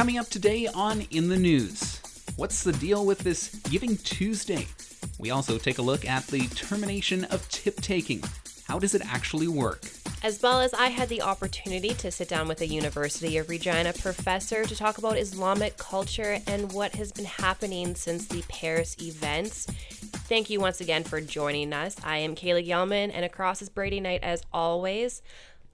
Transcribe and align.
Coming 0.00 0.16
up 0.16 0.30
today 0.30 0.66
on 0.66 1.02
In 1.10 1.28
the 1.28 1.36
News. 1.36 2.00
What's 2.36 2.64
the 2.64 2.72
deal 2.72 3.04
with 3.04 3.18
this 3.18 3.50
Giving 3.68 3.98
Tuesday? 3.98 4.66
We 5.18 5.30
also 5.30 5.58
take 5.58 5.76
a 5.76 5.82
look 5.82 6.06
at 6.06 6.26
the 6.28 6.46
termination 6.48 7.24
of 7.24 7.46
tip 7.50 7.76
taking. 7.82 8.24
How 8.66 8.78
does 8.78 8.94
it 8.94 9.02
actually 9.04 9.48
work? 9.48 9.82
As 10.22 10.40
well 10.42 10.62
as 10.62 10.72
I 10.72 10.86
had 10.86 11.10
the 11.10 11.20
opportunity 11.20 11.90
to 11.90 12.10
sit 12.10 12.30
down 12.30 12.48
with 12.48 12.62
a 12.62 12.66
University 12.66 13.36
of 13.36 13.50
Regina 13.50 13.92
professor 13.92 14.64
to 14.64 14.74
talk 14.74 14.96
about 14.96 15.18
Islamic 15.18 15.76
culture 15.76 16.38
and 16.46 16.72
what 16.72 16.94
has 16.94 17.12
been 17.12 17.26
happening 17.26 17.94
since 17.94 18.26
the 18.26 18.42
Paris 18.48 18.96
events. 19.02 19.66
Thank 19.66 20.48
you 20.48 20.60
once 20.60 20.80
again 20.80 21.04
for 21.04 21.20
joining 21.20 21.74
us. 21.74 21.94
I 22.02 22.16
am 22.16 22.34
Kayla 22.34 22.66
Gelman, 22.66 23.10
and 23.12 23.22
across 23.22 23.60
is 23.60 23.68
Brady 23.68 24.00
Knight 24.00 24.20
as 24.22 24.42
always. 24.50 25.20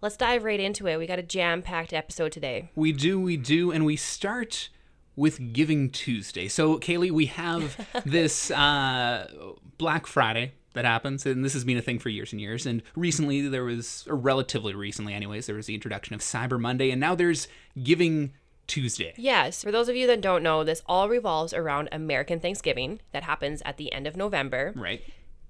Let's 0.03 0.17
dive 0.17 0.45
right 0.45 0.61
into 0.61 0.87
it. 0.87 0.99
We 0.99 1.07
got 1.07 1.19
a 1.19 1.23
jam 1.23 1.63
packed 1.63 1.93
episode 1.93 2.33
today. 2.33 2.71
We 2.75 2.93
do, 2.93 3.19
we 3.21 3.37
do, 3.37 3.73
and 3.73 3.85
we 3.87 3.97
start 3.97 4.69
with 5.17 5.55
Giving 5.55 5.91
Tuesday. 5.91 6.49
So, 6.49 6.79
Kaylee, 6.79 7.11
we 7.11 7.27
have 7.27 7.87
this 8.05 8.51
uh, 8.51 9.29
Black 9.79 10.07
Friday 10.07 10.53
that 10.75 10.85
happens, 10.85 11.25
and 11.25 11.43
this 11.43 11.55
has 11.55 11.65
been 11.65 11.79
a 11.79 11.83
thing 11.83 11.99
for 11.99 12.11
years 12.11 12.33
and 12.33 12.41
years. 12.41 12.67
And 12.67 12.83
recently, 12.95 13.49
there 13.49 13.65
was, 13.65 14.07
or 14.09 14.17
relatively 14.17 14.75
recently, 14.75 15.15
anyways, 15.15 15.47
there 15.47 15.57
was 15.57 15.67
the 15.67 15.75
introduction 15.75 16.15
of 16.15 16.21
Cyber 16.21 16.61
Monday, 16.61 16.91
and 16.91 17.01
now 17.01 17.15
there's 17.15 17.49
Giving 17.83 18.35
Tuesday. 18.67 19.15
Yes, 19.17 19.63
for 19.63 19.73
those 19.73 19.89
of 19.89 19.97
you 19.97 20.07
that 20.09 20.21
don't 20.21 20.43
know, 20.43 20.63
this 20.63 20.83
all 20.87 21.09
revolves 21.09 21.55
around 21.55 21.89
American 21.91 22.39
Thanksgiving 22.39 23.01
that 23.13 23.23
happens 23.23 23.63
at 23.65 23.79
the 23.79 23.91
end 23.93 24.07
of 24.07 24.17
November. 24.17 24.75
Right. 24.77 25.03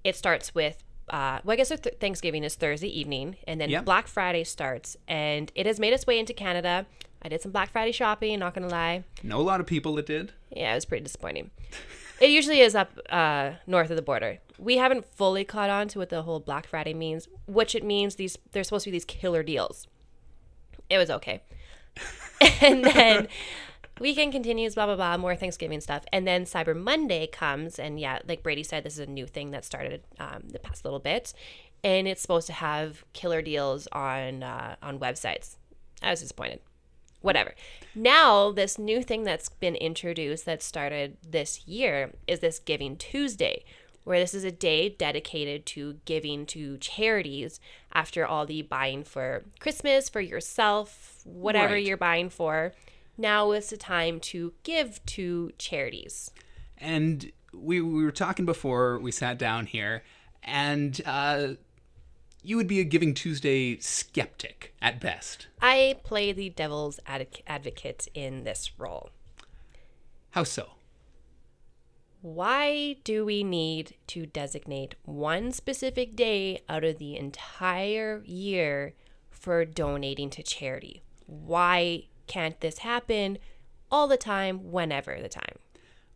It 0.03 0.15
starts 0.15 0.55
with 0.55 0.83
uh, 1.09 1.39
well, 1.43 1.53
I 1.53 1.55
guess 1.55 1.69
th- 1.69 1.95
Thanksgiving 1.99 2.43
is 2.43 2.55
Thursday 2.55 2.87
evening, 2.87 3.37
and 3.47 3.59
then 3.61 3.69
Yep. 3.69 3.85
Black 3.85 4.07
Friday 4.07 4.43
starts, 4.43 4.97
and 5.07 5.51
it 5.55 5.65
has 5.65 5.79
made 5.79 5.93
its 5.93 6.05
way 6.07 6.19
into 6.19 6.33
Canada. 6.33 6.85
I 7.21 7.29
did 7.29 7.41
some 7.41 7.51
Black 7.51 7.71
Friday 7.71 7.91
shopping, 7.91 8.39
not 8.39 8.53
gonna 8.53 8.67
lie. 8.67 9.03
Know 9.23 9.39
a 9.39 9.41
lot 9.41 9.59
of 9.59 9.65
people 9.67 9.95
that 9.95 10.05
did. 10.05 10.33
Yeah, 10.55 10.71
it 10.71 10.75
was 10.75 10.85
pretty 10.85 11.03
disappointing. 11.03 11.51
it 12.21 12.29
usually 12.29 12.59
is 12.59 12.75
up 12.75 12.97
uh, 13.09 13.53
north 13.65 13.89
of 13.89 13.95
the 13.95 14.01
border. 14.01 14.39
We 14.59 14.77
haven't 14.77 15.05
fully 15.05 15.43
caught 15.43 15.69
on 15.69 15.87
to 15.89 15.99
what 15.99 16.09
the 16.09 16.23
whole 16.23 16.39
Black 16.39 16.67
Friday 16.67 16.93
means, 16.93 17.27
which 17.47 17.73
it 17.75 17.83
means 17.83 18.15
these 18.15 18.37
there's 18.51 18.67
supposed 18.67 18.83
to 18.85 18.89
be 18.91 18.95
these 18.95 19.05
killer 19.05 19.43
deals. 19.43 19.87
It 20.89 20.97
was 20.97 21.09
okay. 21.09 21.41
and 22.61 22.83
then 22.85 23.27
weekend 23.99 24.31
continues, 24.31 24.75
blah 24.75 24.85
blah 24.85 24.95
blah, 24.95 25.17
more 25.17 25.35
Thanksgiving 25.35 25.81
stuff, 25.81 26.03
and 26.11 26.27
then 26.27 26.45
Cyber 26.45 26.75
Monday 26.75 27.27
comes, 27.27 27.79
and 27.79 27.99
yeah, 27.99 28.19
like 28.27 28.43
Brady 28.43 28.63
said, 28.63 28.83
this 28.83 28.93
is 28.93 28.99
a 28.99 29.05
new 29.11 29.25
thing 29.27 29.51
that 29.51 29.65
started 29.65 30.03
um, 30.19 30.43
the 30.49 30.59
past 30.59 30.83
little 30.85 30.99
bit, 30.99 31.33
and 31.83 32.07
it's 32.07 32.21
supposed 32.21 32.47
to 32.47 32.53
have 32.53 33.03
killer 33.13 33.41
deals 33.41 33.87
on 33.91 34.43
uh, 34.43 34.75
on 34.81 34.99
websites. 34.99 35.57
I 36.01 36.11
was 36.11 36.21
disappointed. 36.21 36.59
Whatever. 37.21 37.55
Now, 37.95 38.51
this 38.51 38.77
new 38.77 39.01
thing 39.01 39.23
that's 39.23 39.49
been 39.49 39.75
introduced 39.75 40.45
that 40.45 40.61
started 40.61 41.17
this 41.27 41.67
year 41.67 42.13
is 42.27 42.39
this 42.39 42.59
Giving 42.59 42.95
Tuesday, 42.95 43.65
where 44.03 44.19
this 44.19 44.35
is 44.35 44.43
a 44.43 44.51
day 44.51 44.87
dedicated 44.89 45.65
to 45.65 45.97
giving 46.05 46.45
to 46.45 46.77
charities 46.77 47.59
after 47.91 48.25
all 48.25 48.45
the 48.45 48.61
buying 48.61 49.03
for 49.03 49.45
Christmas, 49.59 50.07
for 50.09 50.21
yourself, 50.21 51.21
whatever 51.25 51.73
Right. 51.73 51.85
you're 51.85 51.97
buying 51.97 52.29
for. 52.29 52.73
Now 53.17 53.51
is 53.51 53.69
the 53.69 53.77
time 53.77 54.19
to 54.21 54.53
give 54.63 55.03
to 55.07 55.51
charities. 55.57 56.31
And 56.77 57.31
we, 57.53 57.81
we 57.81 58.03
were 58.03 58.11
talking 58.11 58.45
before 58.45 58.99
we 58.99 59.11
sat 59.11 59.39
down 59.39 59.65
here, 59.65 60.03
and 60.43 61.01
uh, 61.05 61.47
you 62.43 62.57
would 62.57 62.67
be 62.67 62.79
a 62.79 62.83
Giving 62.83 63.13
Tuesday 63.13 63.79
skeptic 63.79 64.75
at 64.81 65.01
best. 65.01 65.47
I 65.61 65.97
play 66.03 66.31
the 66.31 66.49
devil's 66.49 66.99
ad- 67.07 67.41
advocate 67.47 68.07
in 68.13 68.43
this 68.43 68.71
role. 68.77 69.09
How 70.31 70.43
so? 70.43 70.69
Why 72.21 72.97
do 73.03 73.25
we 73.25 73.43
need 73.43 73.95
to 74.07 74.25
designate 74.25 74.95
one 75.03 75.51
specific 75.51 76.15
day 76.15 76.61
out 76.67 76.83
of 76.83 76.97
the 76.97 77.15
entire 77.15 78.21
year 78.25 78.93
for 79.29 79.65
donating 79.65 80.29
to 80.31 80.43
charity? 80.43 81.03
Why 81.25 82.05
can't 82.27 82.59
this 82.59 82.79
happen 82.79 83.37
all 83.89 84.07
the 84.07 84.17
time, 84.17 84.71
whenever 84.71 85.19
the 85.21 85.29
time? 85.29 85.55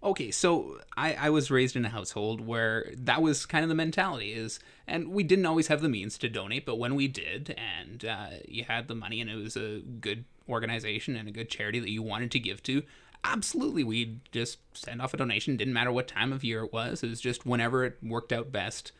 Okay, 0.03 0.31
so 0.31 0.79
I, 0.97 1.13
I 1.13 1.29
was 1.29 1.51
raised 1.51 1.75
in 1.75 1.85
a 1.85 1.89
household 1.89 2.41
where 2.41 2.91
that 2.97 3.21
was 3.21 3.45
kind 3.45 3.63
of 3.63 3.69
the 3.69 3.75
mentality 3.75 4.33
is, 4.33 4.59
and 4.87 5.09
we 5.09 5.23
didn't 5.23 5.45
always 5.45 5.67
have 5.67 5.81
the 5.81 5.89
means 5.89 6.17
to 6.19 6.29
donate, 6.29 6.65
but 6.65 6.79
when 6.79 6.95
we 6.95 7.07
did, 7.07 7.55
and 7.55 8.03
uh, 8.03 8.27
you 8.47 8.63
had 8.63 8.87
the 8.87 8.95
money 8.95 9.21
and 9.21 9.29
it 9.29 9.35
was 9.35 9.55
a 9.55 9.79
good 9.79 10.25
organization 10.49 11.15
and 11.15 11.29
a 11.29 11.31
good 11.31 11.49
charity 11.49 11.79
that 11.79 11.91
you 11.91 12.01
wanted 12.01 12.31
to 12.31 12.39
give 12.39 12.63
to, 12.63 12.81
absolutely, 13.23 13.83
we'd 13.83 14.21
just 14.31 14.57
send 14.73 15.03
off 15.03 15.13
a 15.13 15.17
donation. 15.17 15.55
Didn't 15.55 15.73
matter 15.73 15.91
what 15.91 16.07
time 16.07 16.33
of 16.33 16.43
year 16.43 16.63
it 16.63 16.73
was. 16.73 17.03
It 17.03 17.09
was 17.09 17.21
just 17.21 17.45
whenever 17.45 17.85
it 17.85 17.97
worked 18.01 18.33
out 18.33 18.51
best 18.51 18.91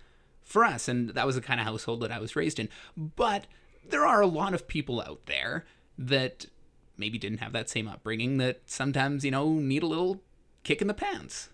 for 0.44 0.64
us, 0.64 0.88
and 0.88 1.10
that 1.10 1.26
was 1.26 1.36
the 1.36 1.42
kind 1.42 1.60
of 1.60 1.66
household 1.66 2.02
that 2.02 2.12
I 2.12 2.20
was 2.20 2.36
raised 2.36 2.60
in. 2.60 2.70
But 2.96 3.48
there 3.88 4.06
are 4.06 4.22
a 4.22 4.28
lot 4.28 4.54
of 4.54 4.68
people 4.68 5.02
out 5.02 5.26
there 5.26 5.66
that 5.98 6.46
maybe 6.98 7.18
didn't 7.18 7.40
have 7.40 7.54
that 7.54 7.70
same 7.70 7.88
upbringing 7.88 8.38
that 8.38 8.62
sometimes, 8.66 9.26
you 9.26 9.32
know, 9.32 9.54
need 9.54 9.84
a 9.84 9.88
little 9.88 10.22
kick 10.64 10.82
in 10.82 10.88
the 10.88 10.94
pants. 10.94 11.50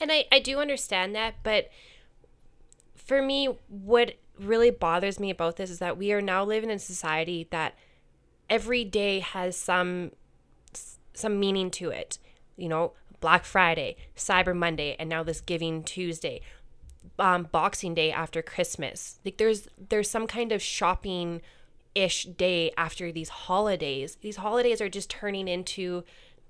And 0.00 0.10
I, 0.10 0.24
I 0.32 0.40
do 0.40 0.58
understand 0.58 1.14
that, 1.14 1.34
but 1.42 1.70
for 2.96 3.22
me, 3.22 3.48
what 3.68 4.14
really 4.38 4.70
bothers 4.70 5.20
me 5.20 5.30
about 5.30 5.56
this 5.56 5.70
is 5.70 5.78
that 5.78 5.96
we 5.96 6.12
are 6.12 6.20
now 6.20 6.44
living 6.44 6.70
in 6.70 6.76
a 6.76 6.80
society 6.80 7.46
that 7.50 7.74
every 8.48 8.84
day 8.84 9.20
has 9.20 9.56
some 9.56 10.12
some 11.14 11.38
meaning 11.38 11.70
to 11.70 11.90
it. 11.90 12.18
You 12.56 12.68
know, 12.68 12.92
Black 13.20 13.44
Friday, 13.44 13.96
Cyber 14.16 14.56
Monday, 14.56 14.96
and 14.98 15.08
now 15.08 15.22
this 15.22 15.40
Giving 15.40 15.82
Tuesday, 15.82 16.40
um, 17.18 17.48
Boxing 17.50 17.94
Day 17.94 18.10
after 18.10 18.42
Christmas. 18.42 19.18
Like 19.24 19.38
there's 19.38 19.68
there's 19.88 20.10
some 20.10 20.26
kind 20.26 20.52
of 20.52 20.62
shopping 20.62 21.42
ish 21.94 22.24
day 22.24 22.72
after 22.76 23.12
these 23.12 23.28
holidays. 23.28 24.16
These 24.20 24.36
holidays 24.36 24.80
are 24.80 24.88
just 24.88 25.10
turning 25.10 25.48
into 25.48 26.04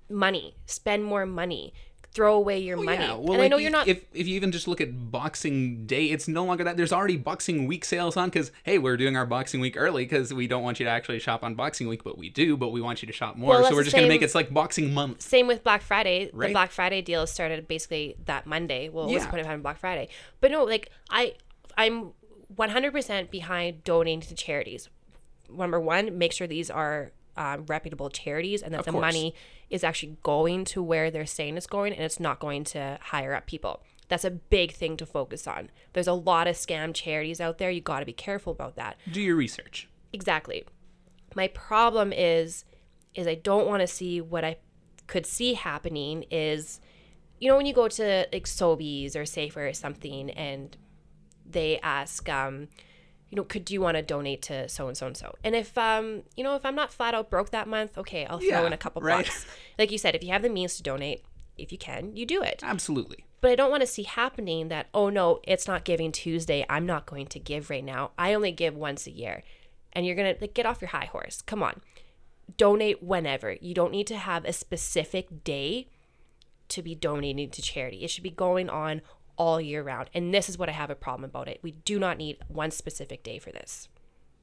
money. 0.08 0.56
Spend 0.66 1.04
more 1.04 1.26
money. 1.26 1.72
Throw 2.14 2.34
away 2.34 2.58
your 2.58 2.76
oh, 2.76 2.82
money. 2.82 3.04
Yeah, 3.04 3.14
well, 3.14 3.32
and 3.32 3.42
I 3.42 3.48
know 3.48 3.56
you're 3.56 3.70
not. 3.70 3.88
If, 3.88 4.04
if 4.12 4.28
you 4.28 4.36
even 4.36 4.52
just 4.52 4.68
look 4.68 4.82
at 4.82 5.10
Boxing 5.10 5.86
Day, 5.86 6.10
it's 6.10 6.28
no 6.28 6.44
longer 6.44 6.62
that. 6.64 6.76
There's 6.76 6.92
already 6.92 7.16
Boxing 7.16 7.66
Week 7.66 7.86
sales 7.86 8.18
on 8.18 8.28
because, 8.28 8.52
hey, 8.64 8.76
we're 8.76 8.98
doing 8.98 9.16
our 9.16 9.24
Boxing 9.24 9.60
Week 9.62 9.78
early 9.78 10.04
because 10.04 10.32
we 10.34 10.46
don't 10.46 10.62
want 10.62 10.78
you 10.78 10.84
to 10.84 10.90
actually 10.90 11.20
shop 11.20 11.42
on 11.42 11.54
Boxing 11.54 11.88
Week, 11.88 12.04
but 12.04 12.18
we 12.18 12.28
do, 12.28 12.58
but 12.58 12.68
we 12.68 12.82
want 12.82 13.00
you 13.00 13.06
to 13.06 13.14
shop 13.14 13.36
more. 13.36 13.54
Well, 13.54 13.64
so 13.70 13.74
we're 13.74 13.82
just 13.82 13.96
going 13.96 14.06
to 14.06 14.10
make 14.10 14.20
it 14.20 14.34
like 14.34 14.52
Boxing 14.52 14.92
Month. 14.92 15.22
Same 15.22 15.46
with 15.46 15.64
Black 15.64 15.80
Friday. 15.80 16.28
Right. 16.34 16.48
The 16.48 16.52
Black 16.52 16.70
Friday 16.70 17.00
deal 17.00 17.26
started 17.26 17.66
basically 17.66 18.16
that 18.26 18.46
Monday. 18.46 18.90
Well, 18.90 19.06
what's 19.06 19.14
Yeah. 19.14 19.24
the 19.24 19.30
point 19.30 19.40
of 19.40 19.46
having 19.46 19.62
Black 19.62 19.78
Friday? 19.78 20.08
But 20.42 20.50
no, 20.50 20.64
like 20.64 20.90
I, 21.08 21.36
I'm 21.78 22.10
100% 22.54 23.30
behind 23.30 23.84
donating 23.84 24.20
to 24.20 24.34
charities. 24.34 24.90
Number 25.56 25.80
one, 25.80 26.18
make 26.18 26.32
sure 26.32 26.46
these 26.46 26.70
are 26.70 27.12
um, 27.36 27.64
reputable 27.66 28.10
charities 28.10 28.62
and 28.62 28.72
that 28.74 28.80
Of 28.80 28.86
the 28.86 28.92
course. 28.92 29.00
money 29.00 29.34
is 29.70 29.82
actually 29.84 30.16
going 30.22 30.64
to 30.66 30.82
where 30.82 31.10
they're 31.10 31.26
saying 31.26 31.56
it's 31.56 31.66
going 31.66 31.92
and 31.94 32.02
it's 32.04 32.20
not 32.20 32.38
going 32.40 32.64
to 32.64 32.98
hire 33.00 33.34
up 33.34 33.46
people. 33.46 33.82
That's 34.08 34.24
a 34.24 34.30
big 34.30 34.72
thing 34.72 34.96
to 34.98 35.06
focus 35.06 35.46
on. 35.46 35.70
There's 35.94 36.06
a 36.08 36.12
lot 36.12 36.46
of 36.46 36.56
scam 36.56 36.92
charities 36.94 37.40
out 37.40 37.56
there. 37.58 37.70
You 37.70 37.80
got 37.80 38.00
to 38.00 38.06
be 38.06 38.12
careful 38.12 38.52
about 38.52 38.76
that. 38.76 38.96
Do 39.10 39.22
your 39.22 39.36
research. 39.36 39.88
Exactly. 40.12 40.64
My 41.34 41.48
problem 41.48 42.12
is 42.12 42.64
is 43.14 43.26
I 43.26 43.34
don't 43.34 43.66
want 43.66 43.80
to 43.80 43.86
see 43.86 44.20
what 44.20 44.44
I 44.44 44.56
could 45.06 45.26
see 45.26 45.54
happening 45.54 46.24
is 46.30 46.80
you 47.38 47.48
know 47.48 47.56
when 47.56 47.66
you 47.66 47.74
go 47.74 47.88
to 47.88 48.26
like 48.32 48.44
Sobeys 48.44 49.16
or 49.16 49.22
Safeway 49.22 49.70
or 49.70 49.72
something 49.72 50.30
and 50.30 50.76
they 51.48 51.78
ask 51.80 52.28
um 52.28 52.68
you 53.32 53.36
know 53.36 53.44
could 53.44 53.70
you 53.70 53.80
want 53.80 53.96
to 53.96 54.02
donate 54.02 54.42
to 54.42 54.68
so 54.68 54.86
and 54.88 54.96
so 54.96 55.06
and 55.06 55.16
so 55.16 55.34
and 55.42 55.56
if 55.56 55.76
um 55.78 56.22
you 56.36 56.44
know 56.44 56.54
if 56.54 56.64
I'm 56.66 56.74
not 56.76 56.92
flat 56.92 57.14
out 57.14 57.30
broke 57.30 57.50
that 57.50 57.66
month 57.66 57.96
okay 57.96 58.26
I'll 58.26 58.38
throw 58.38 58.46
Yeah, 58.48 58.66
in 58.66 58.72
a 58.74 58.76
couple 58.76 59.00
right. 59.02 59.24
bucks 59.24 59.46
like 59.78 59.90
you 59.90 59.96
said 59.98 60.14
if 60.14 60.22
you 60.22 60.30
have 60.32 60.42
the 60.42 60.50
means 60.50 60.76
to 60.76 60.82
donate 60.82 61.24
if 61.56 61.72
you 61.72 61.78
can 61.78 62.14
you 62.14 62.26
do 62.26 62.42
it 62.42 62.60
Absolutely. 62.62 63.24
but 63.40 63.50
I 63.50 63.54
don't 63.54 63.70
want 63.70 63.80
to 63.80 63.86
see 63.86 64.02
happening 64.04 64.68
that, 64.68 64.86
oh 64.94 65.08
no, 65.08 65.40
it's 65.42 65.66
not 65.66 65.84
giving 65.84 66.12
Tuesday. 66.12 66.64
I'm 66.70 66.86
not 66.86 67.06
going 67.06 67.26
to 67.28 67.38
give 67.40 67.70
right 67.70 67.84
now. 67.84 68.12
I 68.16 68.34
only 68.34 68.52
give 68.52 68.74
once 68.76 69.06
a 69.06 69.10
year. 69.10 69.42
And 69.92 70.06
you're 70.06 70.14
to 70.16 70.36
like, 70.40 70.54
get 70.54 70.64
off 70.64 70.80
your 70.80 70.88
high 70.90 71.06
horse. 71.06 71.42
Come 71.42 71.62
on. 71.62 71.80
Donate 72.56 73.02
whenever. 73.02 73.56
You 73.60 73.74
don't 73.74 73.92
need 73.92 74.06
to 74.08 74.16
have 74.16 74.44
a 74.44 74.52
specific 74.52 75.42
day 75.44 75.88
to 76.68 76.82
be 76.82 76.94
donating 76.94 77.50
to 77.50 77.60
charity. 77.62 78.04
It 78.04 78.10
should 78.10 78.22
be 78.22 78.30
going 78.30 78.70
on 78.70 79.02
all 79.42 79.60
year 79.60 79.82
round. 79.82 80.08
And 80.14 80.32
this 80.32 80.48
is 80.48 80.56
what 80.56 80.68
I 80.68 80.72
have 80.72 80.88
a 80.88 80.94
problem 80.94 81.24
about 81.24 81.48
it. 81.48 81.58
We 81.62 81.72
do 81.72 81.98
not 81.98 82.16
need 82.16 82.38
one 82.46 82.70
specific 82.70 83.24
day 83.24 83.40
for 83.40 83.50
this. 83.50 83.88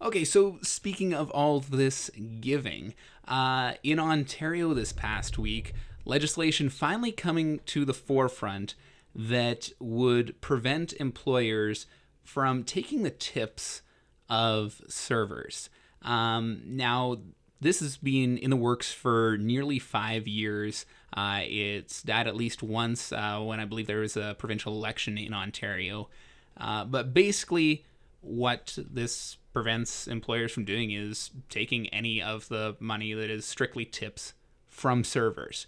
Okay, 0.02 0.26
so 0.26 0.60
speaking 0.62 1.14
of 1.14 1.32
all 1.32 1.62
this 1.62 2.12
giving, 2.42 2.94
uh, 3.26 3.74
in 3.82 3.98
Ontario 3.98 4.74
this 4.74 4.92
past 4.92 5.38
week, 5.38 5.74
legislation 6.04 6.70
finally 6.70 7.14
coming 7.14 7.62
to 7.68 7.86
the 7.86 7.94
forefront 7.94 8.76
that 9.16 9.70
would 9.80 10.40
prevent 10.42 10.92
employers 10.94 11.88
from 12.22 12.66
taking 12.66 13.04
the 13.04 13.10
tips 13.10 13.82
of 14.30 14.82
servers. 14.90 15.70
Um, 16.02 16.62
now, 16.66 17.20
this 17.62 17.80
has 17.82 17.98
been 17.98 18.38
in 18.38 18.50
the 18.50 18.56
works 18.56 18.92
for 18.92 19.38
nearly 19.40 19.80
five 19.80 20.28
years. 20.28 20.86
Uh, 21.14 21.42
it's 21.44 22.02
died 22.04 22.28
at 22.28 22.36
least 22.36 22.64
once 22.64 23.12
uh, 23.12 23.40
when 23.40 23.60
I 23.60 23.66
believe 23.66 23.88
there 23.88 24.00
was 24.00 24.16
a 24.16 24.36
provincial 24.38 24.74
election 24.74 25.18
in 25.18 25.34
Ontario. 25.34 26.10
Uh, 26.58 26.86
but 26.86 27.14
basically, 27.14 27.86
what 28.22 28.78
this 28.90 29.38
prevents 29.54 30.08
employers 30.08 30.52
from 30.52 30.66
doing 30.66 30.92
is 30.92 31.32
taking 31.50 31.88
any 31.90 32.22
of 32.22 32.48
the 32.50 32.76
money 32.80 33.14
that 33.14 33.30
is 33.30 33.46
strictly 33.46 33.86
tips 33.86 34.34
from 34.68 35.04
servers. 35.04 35.68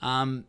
Um, 0.00 0.44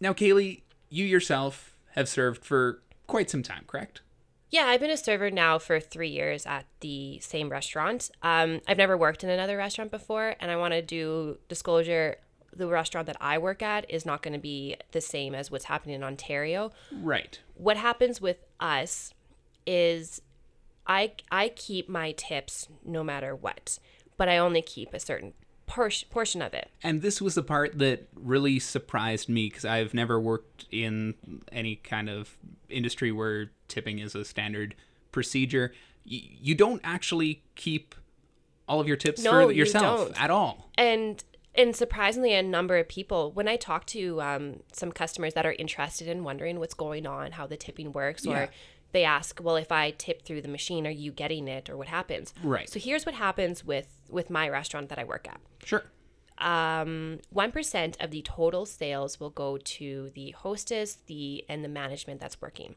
now, 0.00 0.12
Kaylee, 0.12 0.62
you 0.90 1.04
yourself 1.04 1.76
have 1.94 2.08
served 2.08 2.44
for 2.44 2.82
quite 3.06 3.30
some 3.30 3.42
time, 3.42 3.64
correct? 3.66 4.02
Yeah, 4.50 4.66
I've 4.66 4.80
been 4.80 4.90
a 4.90 4.96
server 4.96 5.30
now 5.30 5.58
for 5.58 5.80
three 5.80 6.08
years 6.08 6.46
at 6.46 6.66
the 6.80 7.18
same 7.20 7.48
restaurant. 7.48 8.10
Um, 8.22 8.60
I've 8.68 8.78
never 8.78 8.96
worked 8.96 9.24
in 9.24 9.30
another 9.30 9.56
restaurant 9.56 9.90
before, 9.90 10.36
and 10.40 10.50
I 10.50 10.56
want 10.56 10.72
to 10.72 10.82
do 10.82 11.38
disclosure. 11.48 12.16
The 12.54 12.68
restaurant 12.68 13.06
that 13.08 13.16
I 13.20 13.38
work 13.38 13.60
at 13.60 13.90
is 13.90 14.06
not 14.06 14.22
going 14.22 14.32
to 14.32 14.40
be 14.40 14.76
the 14.92 15.00
same 15.00 15.34
as 15.34 15.50
what's 15.50 15.66
happening 15.66 15.96
in 15.96 16.04
Ontario. 16.04 16.70
Right. 16.90 17.38
What 17.54 17.76
happens 17.76 18.20
with 18.20 18.38
us 18.60 19.12
is 19.66 20.22
I 20.86 21.12
I 21.30 21.48
keep 21.48 21.88
my 21.88 22.12
tips 22.12 22.68
no 22.84 23.02
matter 23.04 23.34
what, 23.34 23.78
but 24.16 24.28
I 24.28 24.38
only 24.38 24.62
keep 24.62 24.94
a 24.94 25.00
certain 25.00 25.34
por- 25.66 25.90
portion 26.10 26.40
of 26.40 26.54
it. 26.54 26.70
And 26.82 27.02
this 27.02 27.20
was 27.20 27.34
the 27.34 27.42
part 27.42 27.78
that 27.78 28.08
really 28.14 28.58
surprised 28.58 29.28
me 29.28 29.48
because 29.48 29.64
I've 29.64 29.92
never 29.92 30.18
worked 30.18 30.66
in 30.70 31.14
any 31.52 31.76
kind 31.76 32.08
of 32.08 32.36
industry 32.68 33.12
where 33.12 33.50
tipping 33.68 33.98
is 33.98 34.14
a 34.14 34.24
standard 34.24 34.74
procedure. 35.12 35.72
Y- 36.08 36.22
you 36.40 36.54
don't 36.54 36.80
actually 36.84 37.42
keep 37.54 37.94
all 38.68 38.80
of 38.80 38.88
your 38.88 38.96
tips 38.96 39.22
No, 39.22 39.46
for 39.46 39.52
yourself 39.52 40.06
don't. 40.08 40.22
at 40.22 40.30
all. 40.30 40.70
and 40.76 41.22
and 41.54 41.74
surprisingly 41.74 42.34
a 42.34 42.42
number 42.42 42.76
of 42.76 42.86
people 42.88 43.32
when 43.32 43.48
i 43.48 43.56
talk 43.56 43.86
to 43.86 44.20
um, 44.20 44.60
some 44.72 44.92
customers 44.92 45.32
that 45.34 45.46
are 45.46 45.52
interested 45.58 46.06
in 46.06 46.22
wondering 46.24 46.58
what's 46.58 46.74
going 46.74 47.06
on 47.06 47.32
how 47.32 47.46
the 47.46 47.56
tipping 47.56 47.92
works 47.92 48.26
or 48.26 48.48
they 48.92 49.04
ask 49.04 49.40
well 49.42 49.56
if 49.56 49.72
i 49.72 49.90
tip 49.92 50.20
through 50.22 50.42
the 50.42 50.48
machine 50.48 50.86
are 50.86 50.90
you 50.90 51.10
getting 51.12 51.48
it 51.48 51.70
or 51.70 51.76
what 51.78 51.88
happens 51.88 52.34
Right. 52.42 52.68
so 52.68 52.78
here's 52.78 53.06
what 53.06 53.14
happens 53.14 53.64
with 53.64 53.88
with 54.10 54.28
my 54.28 54.48
restaurant 54.50 54.88
that 54.90 54.98
i 54.98 55.04
work 55.04 55.26
at 55.28 55.40
Sure. 55.64 55.84
um, 56.38 57.20
1% 57.34 57.96
of 58.04 58.10
the 58.10 58.20
total 58.22 58.66
sales 58.66 59.18
will 59.18 59.30
go 59.30 59.56
to 59.56 60.10
the 60.14 60.32
hostess 60.32 60.98
the 61.06 61.44
and 61.48 61.64
the 61.64 61.68
management 61.68 62.20
that's 62.20 62.42
working 62.42 62.74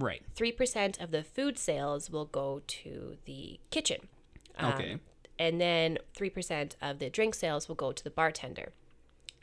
Right. 0.00 0.22
3% 0.34 1.00
of 1.00 1.10
the 1.10 1.22
food 1.22 1.58
sales 1.58 2.10
will 2.10 2.24
go 2.26 2.62
to 2.66 3.16
the 3.26 3.60
kitchen 3.70 4.08
Um, 4.56 4.72
Okay. 4.74 4.98
and 5.38 5.60
then 5.60 5.98
3% 6.14 6.76
of 6.82 6.98
the 6.98 7.08
drink 7.10 7.34
sales 7.34 7.68
will 7.68 7.74
go 7.76 7.92
to 7.92 8.02
the 8.04 8.10
bartender. 8.10 8.72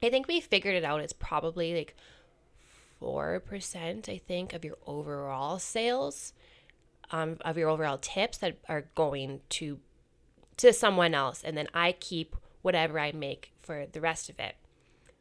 I 0.04 0.09
think 0.09 0.27
we 0.27 0.39
figured 0.42 0.75
it 0.75 0.83
out. 0.83 1.01
It's 1.01 1.13
probably 1.13 1.74
like 1.75 1.95
4%, 3.01 4.09
I 4.09 4.18
think, 4.18 4.54
of 4.54 4.63
your 4.65 4.77
overall 4.86 5.59
sales, 5.59 6.33
um, 7.12 7.38
of 7.42 7.57
your 7.57 7.69
overall 7.69 7.98
tips 7.98 8.38
that 8.39 8.57
are 8.68 8.86
going 8.95 9.42
to 9.50 9.80
to 10.57 10.74
someone 10.74 11.13
else. 11.13 11.44
And 11.44 11.56
then 11.56 11.68
I 11.74 11.92
keep 11.92 12.36
whatever 12.63 13.00
I 13.00 13.12
make 13.12 13.53
for 13.62 13.86
the 13.92 14.01
rest 14.01 14.27
of 14.27 14.39
it. 14.39 14.56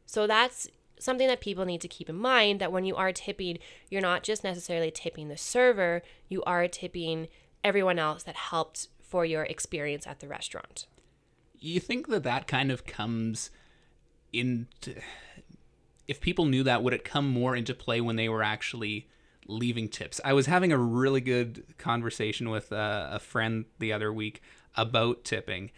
So 0.07 0.25
that's 0.25 0.67
something 0.99 1.27
that 1.27 1.41
people 1.41 1.65
need 1.65 1.81
to 1.81 1.87
keep 1.87 2.09
in 2.09 2.15
mind 2.15 2.59
that 2.59 2.71
when 2.71 2.85
you 2.85 2.95
are 2.95 3.11
tipping, 3.11 3.59
you're 3.89 4.01
not 4.01 4.23
just 4.23 4.43
necessarily 4.43 4.91
tipping 4.91 5.27
the 5.27 5.37
server, 5.37 6.01
you 6.29 6.43
are 6.43 6.67
tipping 6.67 7.27
everyone 7.63 7.99
else 7.99 8.23
that 8.23 8.35
helped 8.35 8.87
for 9.01 9.25
your 9.25 9.43
experience 9.43 10.05
at 10.05 10.19
the 10.19 10.27
restaurant. 10.27 10.87
You 11.59 11.79
think 11.79 12.07
that 12.07 12.23
that 12.23 12.47
kind 12.47 12.71
of 12.71 12.85
comes 12.85 13.49
into. 14.31 14.95
If 16.07 16.21
people 16.21 16.45
knew 16.45 16.63
that, 16.63 16.83
would 16.83 16.93
it 16.93 17.03
come 17.03 17.27
more 17.27 17.55
into 17.55 17.73
play 17.73 17.99
when 17.99 18.15
they 18.15 18.29
were 18.29 18.43
actually 18.43 19.07
leaving 19.47 19.89
tips? 19.89 20.21
I 20.23 20.33
was 20.33 20.45
having 20.45 20.71
a 20.71 20.77
really 20.77 21.21
good 21.21 21.77
conversation 21.77 22.49
with 22.49 22.71
uh, 22.71 23.09
a 23.11 23.19
friend 23.19 23.65
the 23.79 23.91
other 23.91 24.13
week 24.13 24.41
about 24.75 25.23
tipping, 25.23 25.71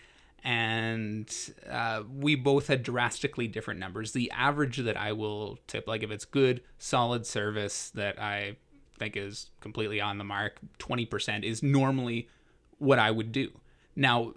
and 0.43 1.33
uh, 1.69 2.03
we 2.13 2.35
both 2.35 2.67
had 2.67 2.83
drastically 2.83 3.47
different 3.47 3.79
numbers. 3.79 4.11
The 4.11 4.31
average 4.31 4.77
that 4.77 4.97
I 4.97 5.11
will 5.11 5.59
tip, 5.67 5.87
like 5.87 6.03
if 6.03 6.11
it's 6.11 6.25
good, 6.25 6.61
solid 6.77 7.25
service 7.25 7.89
that 7.91 8.19
I 8.21 8.57
think 8.97 9.15
is 9.15 9.49
completely 9.61 10.01
on 10.01 10.17
the 10.17 10.23
mark, 10.23 10.59
20% 10.79 11.43
is 11.43 11.63
normally 11.63 12.29
what 12.77 12.99
I 12.99 13.11
would 13.11 13.31
do. 13.31 13.51
Now, 13.95 14.33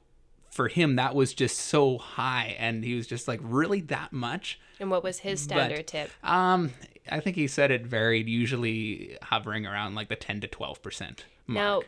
for 0.50 0.69
him, 0.69 0.96
that 0.96 1.14
was 1.14 1.32
just 1.32 1.58
so 1.58 1.99
high, 1.99 2.56
and 2.58 2.84
he 2.84 2.94
was 2.94 3.06
just 3.06 3.26
like, 3.26 3.40
really 3.43 3.81
that 3.82 4.12
much? 4.12 4.60
And 4.78 4.90
what 4.90 5.02
was 5.02 5.20
his 5.20 5.40
standard 5.40 5.87
tip? 5.87 6.10
Um, 6.22 6.72
I 7.10 7.20
think 7.20 7.37
he 7.37 7.46
said 7.46 7.70
it 7.70 7.87
varied, 7.87 8.28
usually 8.28 9.16
hovering 9.22 9.66
around 9.66 9.94
like 9.94 10.08
the 10.08 10.16
10 10.16 10.43
to 10.43 10.49
12% 10.49 11.20
Now, 11.49 11.82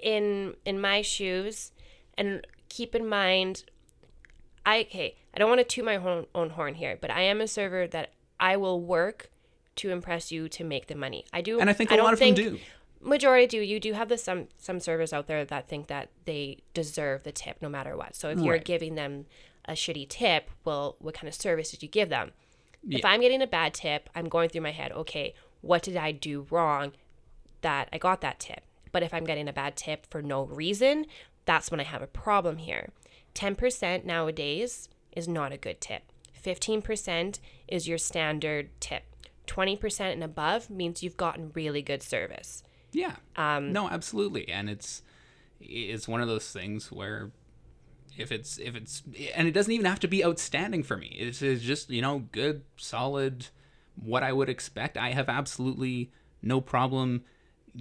in 0.00 0.54
in 0.64 0.80
my 0.80 1.02
shoes, 1.02 1.72
and 2.16 2.46
keep 2.68 2.94
in 2.94 3.06
mind, 3.06 3.64
I 4.64 4.80
okay, 4.80 5.16
I 5.34 5.38
don't 5.38 5.48
want 5.48 5.60
to 5.60 5.64
toot 5.64 5.84
my 5.84 5.96
own, 5.96 6.26
own 6.34 6.50
horn 6.50 6.74
here, 6.74 6.98
but 7.00 7.10
I 7.10 7.22
am 7.22 7.40
a 7.40 7.48
server 7.48 7.86
that 7.88 8.12
I 8.38 8.56
will 8.56 8.80
work 8.80 9.30
to 9.76 9.90
impress 9.90 10.32
you 10.32 10.48
to 10.48 10.64
make 10.64 10.86
the 10.88 10.94
money. 10.94 11.24
I 11.32 11.40
do, 11.40 11.60
and 11.60 11.70
I 11.70 11.72
think 11.72 11.90
a 11.90 11.96
don't 11.96 12.04
lot 12.04 12.12
of 12.12 12.18
think, 12.18 12.36
them 12.36 12.54
do. 12.54 12.58
majority 13.00 13.46
do. 13.46 13.58
You 13.58 13.80
do 13.80 13.92
have 13.92 14.08
the 14.08 14.18
some 14.18 14.48
some 14.58 14.80
servers 14.80 15.12
out 15.12 15.26
there 15.26 15.44
that 15.44 15.68
think 15.68 15.86
that 15.86 16.10
they 16.24 16.58
deserve 16.74 17.22
the 17.22 17.32
tip 17.32 17.62
no 17.62 17.68
matter 17.68 17.96
what. 17.96 18.14
So 18.14 18.30
if 18.30 18.40
you're 18.40 18.58
giving 18.58 18.94
them 18.94 19.26
a 19.68 19.72
shitty 19.72 20.08
tip 20.08 20.50
well 20.64 20.96
what 20.98 21.14
kind 21.14 21.28
of 21.28 21.34
service 21.34 21.70
did 21.70 21.82
you 21.82 21.88
give 21.88 22.08
them? 22.08 22.32
If 22.88 23.04
i'm 23.04 23.20
getting 23.20 23.42
a 23.42 23.46
bad 23.46 23.74
tip 23.74 24.08
i'm 24.14 24.28
going 24.28 24.48
through 24.48 24.62
my 24.62 24.70
head 24.70 24.92
okay 24.92 25.34
what 25.60 25.82
did 25.82 25.96
i 25.96 26.10
do 26.10 26.46
wrong 26.50 26.92
that 27.60 27.88
i 27.92 27.98
got 27.98 28.22
that 28.22 28.40
tip? 28.40 28.62
But 28.92 29.02
if 29.02 29.12
i'm 29.12 29.24
getting 29.24 29.46
a 29.46 29.52
bad 29.52 29.76
tip 29.76 30.06
for 30.10 30.22
no 30.22 30.44
reason 30.44 31.04
that's 31.48 31.70
when 31.70 31.80
i 31.80 31.84
have 31.84 32.02
a 32.02 32.06
problem 32.06 32.56
here 32.58 32.90
10% 33.34 34.04
nowadays 34.04 34.88
is 35.12 35.26
not 35.28 35.52
a 35.52 35.56
good 35.56 35.80
tip 35.80 36.02
15% 36.44 37.38
is 37.66 37.88
your 37.88 37.98
standard 37.98 38.68
tip 38.80 39.04
20% 39.46 40.00
and 40.12 40.22
above 40.22 40.68
means 40.70 41.02
you've 41.02 41.16
gotten 41.16 41.50
really 41.54 41.82
good 41.82 42.02
service 42.02 42.62
Yeah. 42.92 43.16
um, 43.36 43.72
no, 43.72 43.88
absolutely. 43.88 44.48
And 44.48 44.68
it's 44.70 45.02
it's 45.60 46.06
one 46.06 46.20
of 46.20 46.28
those 46.28 46.50
things 46.52 46.92
where 46.92 47.30
if 48.16 48.30
it's 48.30 48.58
if 48.58 48.74
it's 48.76 49.02
and 49.34 49.48
it 49.48 49.52
doesn't 49.52 49.72
even 49.72 49.86
have 49.86 50.00
to 50.00 50.08
be 50.08 50.24
outstanding 50.24 50.82
for 50.82 50.96
me. 50.96 51.08
It's, 51.18 51.40
it's 51.42 51.62
just, 51.62 51.90
you 51.90 52.02
know, 52.02 52.26
good, 52.32 52.62
solid 52.76 53.46
what 53.96 54.22
I 54.22 54.32
would 54.32 54.48
expect. 54.48 54.96
I 54.96 55.10
have 55.10 55.28
absolutely 55.28 56.10
no 56.42 56.60
problem 56.60 57.24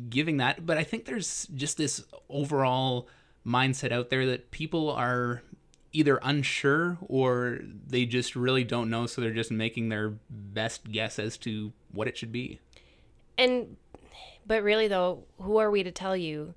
giving 0.09 0.37
that, 0.37 0.65
but 0.65 0.77
I 0.77 0.83
think 0.83 1.05
there's 1.05 1.47
just 1.53 1.77
this 1.77 2.03
overall 2.29 3.07
mindset 3.47 3.91
out 3.91 4.09
there 4.09 4.25
that 4.25 4.51
people 4.51 4.91
are 4.91 5.41
either 5.93 6.19
unsure 6.21 6.97
or 7.07 7.59
they 7.87 8.05
just 8.05 8.35
really 8.35 8.63
don't 8.63 8.89
know 8.89 9.07
so 9.07 9.21
they're 9.21 9.31
just 9.31 9.51
making 9.51 9.89
their 9.89 10.13
best 10.29 10.91
guess 10.91 11.17
as 11.17 11.37
to 11.37 11.71
what 11.91 12.07
it 12.07 12.17
should 12.17 12.31
be. 12.31 12.59
And 13.37 13.77
but 14.45 14.63
really 14.63 14.87
though, 14.87 15.23
who 15.39 15.57
are 15.57 15.71
we 15.71 15.83
to 15.83 15.91
tell 15.91 16.15
you 16.15 16.53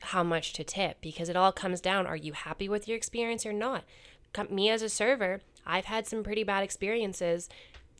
how 0.00 0.22
much 0.22 0.52
to 0.54 0.64
tip? 0.64 0.98
Because 1.00 1.28
it 1.28 1.36
all 1.36 1.52
comes 1.52 1.80
down: 1.80 2.06
Are 2.06 2.16
you 2.16 2.32
happy 2.32 2.68
with 2.68 2.86
your 2.86 2.96
experience 2.96 3.46
or 3.46 3.52
not? 3.52 3.84
Me 4.50 4.68
as 4.68 4.82
a 4.82 4.88
server, 4.90 5.40
I've 5.64 5.86
had 5.86 6.06
some 6.06 6.22
pretty 6.22 6.44
bad 6.44 6.62
experiences. 6.62 7.48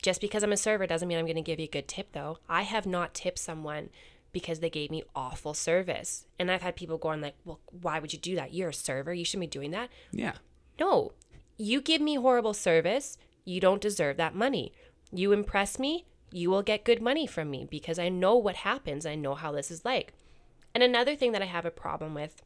Just 0.03 0.21
because 0.21 0.43
I'm 0.43 0.53
a 0.53 0.57
server 0.59 0.87
doesn't 0.87 1.09
mean 1.09 1.17
I'm 1.17 1.25
going 1.25 1.37
to 1.37 1.43
give 1.43 1.59
you 1.59 1.65
a 1.65 1.69
good 1.69 1.89
tip, 1.89 2.13
though. 2.13 2.39
I 2.47 2.63
have 2.63 2.85
not 2.85 3.15
tipped 3.15 3.39
someone 3.39 3.89
because 4.37 4.61
they 4.61 4.69
gave 4.69 4.91
me 4.91 5.03
awful 5.15 5.55
service, 5.55 6.27
and 6.39 6.51
I've 6.51 6.61
had 6.61 6.77
people 6.77 6.99
going 6.99 7.23
like, 7.23 7.37
"Well, 7.47 7.59
why 7.81 7.99
would 7.99 8.13
you 8.13 8.19
do 8.19 8.35
that? 8.35 8.53
You're 8.53 8.69
a 8.69 8.75
server. 8.75 9.15
You 9.15 9.25
shouldn't 9.25 9.51
be 9.51 9.59
doing 9.59 9.71
that." 9.71 9.89
Yeah. 10.13 10.35
No, 10.79 11.13
you 11.57 11.81
give 11.81 12.03
me 12.03 12.17
horrible 12.17 12.53
service. 12.53 13.17
You 13.47 13.61
don't 13.61 13.81
deserve 13.81 14.19
that 14.19 14.35
money. 14.35 14.75
You 15.11 15.33
impress 15.33 15.79
me, 15.79 16.05
you 16.31 16.51
will 16.51 16.63
get 16.63 16.85
good 16.85 17.01
money 17.01 17.27
from 17.27 17.51
me 17.51 17.67
because 17.71 17.99
I 17.99 18.11
know 18.11 18.37
what 18.37 18.57
happens. 18.57 19.07
I 19.07 19.15
know 19.15 19.35
how 19.35 19.53
this 19.53 19.71
is 19.71 19.87
like. 19.87 20.13
And 20.75 20.83
another 20.83 21.17
thing 21.17 21.33
that 21.33 21.41
I 21.41 21.47
have 21.47 21.65
a 21.65 21.71
problem 21.71 22.13
with 22.13 22.43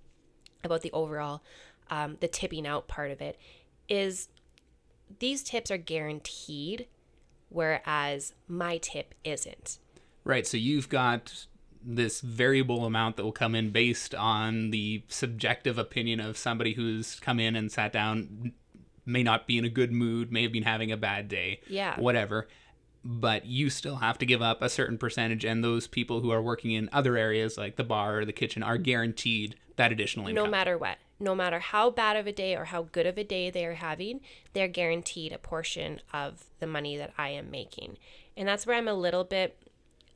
about 0.63 0.83
the 0.83 0.93
overall, 0.93 1.43
um, 1.91 2.19
the 2.21 2.29
tipping 2.29 2.69
out 2.69 2.87
part 2.87 3.11
of 3.11 3.21
it 3.21 3.37
is 3.89 4.29
these 5.19 5.43
tips 5.43 5.73
are 5.73 5.77
guaranteed, 5.77 6.87
whereas 7.49 8.35
my 8.47 8.79
tip 8.79 9.13
isn't. 9.25 9.79
Right. 10.23 10.47
So 10.47 10.57
you've 10.57 10.89
got 10.89 11.47
this 11.83 12.21
variable 12.21 12.85
amount 12.85 13.17
that 13.17 13.25
will 13.25 13.33
come 13.33 13.55
in 13.55 13.71
based 13.71 14.15
on 14.15 14.71
the 14.71 15.03
subjective 15.09 15.79
opinion 15.79 16.21
of 16.21 16.37
somebody 16.37 16.75
who's 16.75 17.19
come 17.21 17.41
in 17.41 17.57
and 17.57 17.73
sat 17.73 17.93
down, 17.93 18.53
may 19.07 19.23
not 19.23 19.47
be 19.47 19.57
in 19.59 19.65
a 19.65 19.69
good 19.71 19.91
mood, 19.93 20.31
may 20.31 20.43
have 20.43 20.53
been 20.53 20.63
having 20.63 20.93
a 20.93 20.97
bad 20.97 21.29
day, 21.29 21.61
Yeah. 21.69 21.99
whatever. 21.99 22.49
But 23.03 23.47
you 23.47 23.71
still 23.71 23.97
have 23.97 24.19
to 24.19 24.27
give 24.27 24.43
up 24.43 24.61
a 24.61 24.69
certain 24.69 24.99
percentage, 24.99 25.43
and 25.45 25.65
those 25.65 25.87
people 25.87 26.21
who 26.21 26.31
are 26.31 26.43
working 26.43 26.73
in 26.73 26.91
other 26.93 27.17
areas 27.17 27.57
like 27.57 27.77
the 27.77 27.85
bar 27.85 28.19
or 28.19 28.25
the 28.27 28.33
kitchen 28.33 28.63
are 28.63 28.77
guaranteed 28.77 29.57
that 29.77 29.91
additional 29.91 30.29
income. 30.29 30.45
No 30.45 30.51
matter 30.51 30.77
what. 30.77 30.99
no 31.19 31.35
matter 31.35 31.61
how 31.61 31.91
bad 31.91 32.17
of 32.17 32.27
a 32.27 32.33
day 32.33 32.57
or 32.57 32.67
how 32.67 32.83
good 32.93 33.05
of 33.07 33.19
a 33.19 33.25
day 33.25 33.51
they 33.51 33.65
are 33.67 33.75
having, 33.75 34.21
they're 34.55 34.69
guaranteed 34.69 35.33
a 35.33 35.39
portion 35.39 36.01
of 36.15 36.45
the 36.61 36.67
money 36.67 36.97
that 36.97 37.13
I 37.19 37.29
am 37.31 37.51
making. 37.51 37.99
And 38.37 38.49
that's 38.49 38.67
where 38.67 38.77
I'm 38.77 38.89
a 38.89 38.95
little 38.95 39.25
bit 39.25 39.57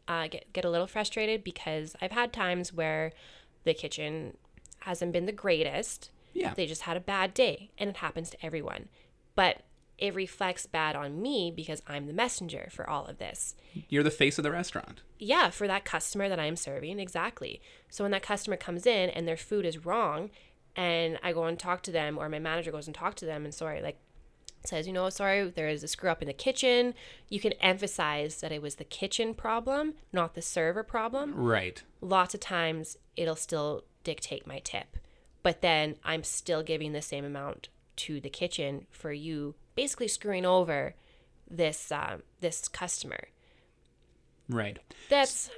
uh, 0.09 0.29
get 0.29 0.53
get 0.53 0.65
a 0.65 0.71
little 0.71 0.87
frustrated 0.87 1.45
because 1.45 1.97
I've 2.01 2.13
had 2.13 2.33
times 2.33 2.73
where 2.73 3.13
the 3.65 3.75
kitchen 3.75 4.37
hasn't 4.81 5.13
been 5.13 5.27
the 5.27 5.33
greatest. 5.33 6.11
Yeah. 6.33 6.53
They 6.55 6.67
just 6.67 6.83
had 6.83 6.97
a 6.97 7.01
bad 7.01 7.33
day, 7.33 7.71
and 7.79 7.89
it 7.91 7.99
happens 7.99 8.31
to 8.31 8.45
everyone. 8.45 8.89
But 9.35 9.63
it 9.97 10.15
reflects 10.15 10.67
bad 10.67 10.97
on 10.97 11.23
me 11.23 11.53
because 11.55 11.81
I'm 11.87 12.07
the 12.07 12.13
messenger 12.13 12.69
for 12.71 12.89
all 12.89 13.07
of 13.07 13.19
this. 13.19 13.55
You're 13.89 14.03
the 14.03 14.11
face 14.11 14.39
of 14.39 14.43
the 14.43 14.51
restaurant. 14.51 15.03
Yeah, 15.19 15.51
for 15.51 15.69
that 15.69 15.85
customer 15.85 16.29
that 16.29 16.41
I'm 16.41 16.57
serving, 16.57 16.99
exactly. 16.99 17.61
So 17.89 18.03
when 18.05 18.11
that 18.11 18.23
customer 18.23 18.57
comes 18.57 18.87
in 18.87 19.11
and 19.11 19.27
their 19.29 19.37
food 19.37 19.65
is 19.65 19.85
wrong, 19.85 20.31
and 20.75 21.19
I 21.23 21.33
go 21.33 21.45
and 21.45 21.59
talk 21.59 21.83
to 21.85 21.93
them, 21.93 22.19
or 22.19 22.29
my 22.29 22.41
manager 22.41 22.73
goes 22.73 22.87
and 22.87 22.95
talk 22.95 23.15
to 23.17 23.25
them, 23.25 23.45
and 23.45 23.55
sorry, 23.55 23.81
like 23.81 23.99
says, 24.65 24.87
you 24.87 24.93
know, 24.93 25.09
sorry, 25.11 25.51
there 25.51 25.69
is 25.69 25.83
a 25.83 25.89
screw 25.89 26.11
up 26.11 26.23
in 26.23 26.29
the 26.29 26.35
kitchen. 26.35 26.95
You 27.29 27.41
can 27.41 27.53
emphasize 27.55 28.41
that 28.41 28.53
it 28.53 28.63
was 28.63 28.77
the 28.77 28.85
kitchen 28.85 29.35
problem, 29.35 29.95
not 30.13 30.35
the 30.35 30.43
server 30.43 30.83
problem. 30.83 31.35
Right. 31.35 31.83
Lots 32.01 32.35
of 32.35 32.41
times 32.41 32.97
it'll 33.17 33.37
still 33.37 33.85
dictate 34.03 34.47
my 34.47 34.61
tip, 34.61 34.97
but 35.43 35.61
then 35.61 35.97
I'm 36.05 36.25
still 36.25 36.63
giving 36.63 36.93
the 36.93 37.03
same 37.03 37.25
amount 37.25 37.69
to 37.97 38.21
the 38.21 38.31
kitchen 38.31 38.87
for 38.91 39.13
you 39.13 39.55
basically 39.75 40.09
screwing 40.09 40.47
over 40.47 40.95
this 41.51 41.93
uh, 41.93 42.19
this 42.41 42.69
customer. 42.69 43.29
Right. 44.49 44.79
That's 45.09 45.51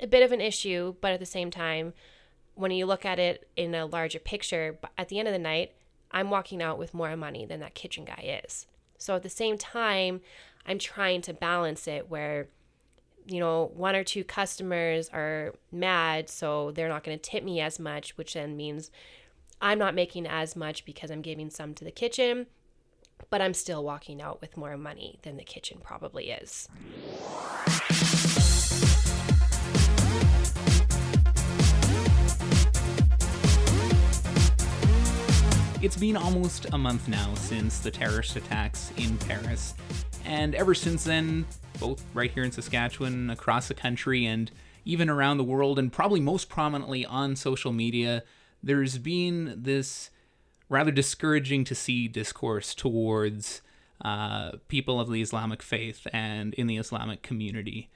a 0.00 0.06
bit 0.06 0.22
of 0.22 0.32
an 0.32 0.40
issue, 0.40 0.94
but 1.00 1.12
at 1.12 1.20
the 1.20 1.26
same 1.26 1.50
time, 1.50 1.94
when 2.54 2.70
you 2.70 2.86
look 2.86 3.04
at 3.04 3.18
it 3.18 3.48
in 3.56 3.74
a 3.74 3.86
larger 3.86 4.18
picture, 4.18 4.78
at 4.98 5.08
the 5.08 5.18
end 5.18 5.28
of 5.28 5.32
the 5.32 5.38
night, 5.38 5.72
I'm 6.14 6.30
walking 6.30 6.62
out 6.62 6.78
with 6.78 6.94
more 6.94 7.14
money 7.16 7.44
than 7.44 7.58
that 7.60 7.74
kitchen 7.74 8.04
guy 8.04 8.40
is. 8.44 8.66
So 8.96 9.16
at 9.16 9.24
the 9.24 9.28
same 9.28 9.58
time, 9.58 10.20
I'm 10.64 10.78
trying 10.78 11.20
to 11.22 11.34
balance 11.34 11.88
it 11.88 12.08
where, 12.08 12.46
you 13.26 13.40
know, 13.40 13.72
one 13.74 13.96
or 13.96 14.04
two 14.04 14.22
customers 14.22 15.10
are 15.12 15.54
mad, 15.72 16.30
so 16.30 16.70
they're 16.70 16.88
not 16.88 17.02
going 17.02 17.18
to 17.18 17.30
tip 17.30 17.42
me 17.42 17.60
as 17.60 17.80
much, 17.80 18.16
which 18.16 18.34
then 18.34 18.56
means 18.56 18.92
I'm 19.60 19.78
not 19.78 19.96
making 19.96 20.26
as 20.28 20.54
much 20.54 20.84
because 20.84 21.10
I'm 21.10 21.20
giving 21.20 21.50
some 21.50 21.74
to 21.74 21.84
the 21.84 21.90
kitchen, 21.90 22.46
but 23.28 23.42
I'm 23.42 23.54
still 23.54 23.82
walking 23.82 24.22
out 24.22 24.40
with 24.40 24.56
more 24.56 24.76
money 24.76 25.18
than 25.22 25.36
the 25.36 25.44
kitchen 25.44 25.80
probably 25.82 26.30
is. 26.30 26.68
It's 35.84 35.98
been 35.98 36.16
almost 36.16 36.64
a 36.72 36.78
month 36.78 37.08
now 37.08 37.34
since 37.34 37.80
the 37.80 37.90
terrorist 37.90 38.36
attacks 38.36 38.90
in 38.96 39.18
Paris, 39.18 39.74
and 40.24 40.54
ever 40.54 40.74
since 40.74 41.04
then, 41.04 41.44
both 41.78 42.02
right 42.14 42.30
here 42.30 42.42
in 42.42 42.52
Saskatchewan, 42.52 43.28
across 43.28 43.68
the 43.68 43.74
country, 43.74 44.24
and 44.24 44.50
even 44.86 45.10
around 45.10 45.36
the 45.36 45.44
world, 45.44 45.78
and 45.78 45.92
probably 45.92 46.20
most 46.20 46.48
prominently 46.48 47.04
on 47.04 47.36
social 47.36 47.70
media, 47.70 48.22
there's 48.62 48.96
been 48.96 49.56
this 49.58 50.08
rather 50.70 50.90
discouraging 50.90 51.64
to 51.64 51.74
see 51.74 52.08
discourse 52.08 52.74
towards 52.74 53.60
uh, 54.02 54.52
people 54.68 54.98
of 54.98 55.10
the 55.10 55.20
Islamic 55.20 55.60
faith 55.60 56.06
and 56.14 56.54
in 56.54 56.66
the 56.66 56.78
Islamic 56.78 57.20
community. 57.20 57.90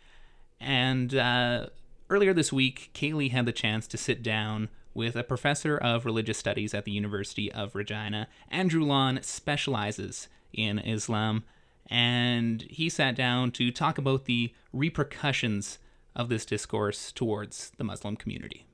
And 0.60 1.14
uh, 1.14 1.68
earlier 2.10 2.34
this 2.34 2.52
week, 2.52 2.90
Kaylee 2.92 3.30
had 3.30 3.46
the 3.46 3.52
chance 3.52 3.86
to 3.86 3.96
sit 3.96 4.22
down 4.22 4.68
with 4.98 5.14
a 5.14 5.22
professor 5.22 5.78
of 5.78 6.04
religious 6.04 6.36
studies 6.36 6.74
at 6.74 6.84
the 6.84 6.90
University 6.90 7.52
of 7.52 7.76
Regina. 7.76 8.26
Andrew 8.50 8.82
Lon 8.82 9.20
specializes 9.22 10.26
in 10.52 10.80
Islam, 10.80 11.44
and 11.86 12.62
he 12.62 12.88
sat 12.88 13.14
down 13.14 13.52
to 13.52 13.70
talk 13.70 13.96
about 13.96 14.24
the 14.24 14.52
repercussions 14.72 15.78
of 16.16 16.28
this 16.28 16.44
discourse 16.44 17.12
towards 17.12 17.70
the 17.78 17.84
Muslim 17.84 18.16
community. 18.16 18.66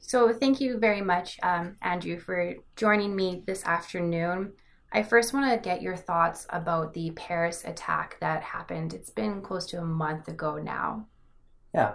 So, 0.00 0.32
thank 0.32 0.60
you 0.60 0.78
very 0.78 1.00
much, 1.00 1.38
um, 1.44 1.76
Andrew, 1.80 2.18
for 2.18 2.56
joining 2.74 3.14
me 3.14 3.44
this 3.46 3.64
afternoon. 3.64 4.54
I 4.92 5.04
first 5.04 5.32
want 5.32 5.48
to 5.52 5.68
get 5.68 5.80
your 5.80 5.96
thoughts 5.96 6.48
about 6.50 6.92
the 6.92 7.12
Paris 7.12 7.62
attack 7.64 8.16
that 8.18 8.42
happened. 8.42 8.94
It's 8.94 9.10
been 9.10 9.42
close 9.42 9.66
to 9.66 9.78
a 9.78 9.84
month 9.84 10.26
ago 10.26 10.56
now. 10.56 11.06
Yeah, 11.72 11.92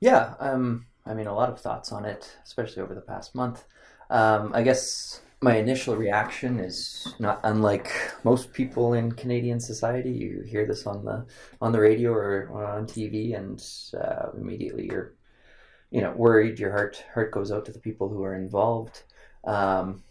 yeah. 0.00 0.32
Um, 0.40 0.86
I 1.08 1.14
mean, 1.14 1.26
a 1.26 1.34
lot 1.34 1.48
of 1.48 1.60
thoughts 1.60 1.90
on 1.90 2.04
it, 2.04 2.36
especially 2.44 2.82
over 2.82 2.94
the 2.94 3.00
past 3.00 3.34
month. 3.34 3.64
Um, 4.10 4.52
I 4.54 4.62
guess 4.62 5.20
my 5.40 5.56
initial 5.56 5.96
reaction 5.96 6.58
is 6.58 7.14
not 7.18 7.40
unlike 7.44 7.92
most 8.24 8.52
people 8.52 8.92
in 8.94 9.12
Canadian 9.12 9.60
society. 9.60 10.10
You 10.10 10.42
hear 10.42 10.66
this 10.66 10.86
on 10.86 11.04
the 11.04 11.26
on 11.60 11.72
the 11.72 11.80
radio 11.80 12.12
or 12.12 12.50
on 12.52 12.86
TV, 12.86 13.36
and 13.36 13.64
uh, 14.00 14.30
immediately 14.36 14.86
you're, 14.86 15.14
you 15.90 16.00
know, 16.00 16.12
worried. 16.12 16.58
Your 16.58 16.72
heart 16.72 17.04
heart 17.14 17.30
goes 17.32 17.52
out 17.52 17.64
to 17.66 17.72
the 17.72 17.78
people 17.78 18.08
who 18.08 18.22
are 18.24 18.34
involved. 18.34 19.02
Um, 19.44 20.02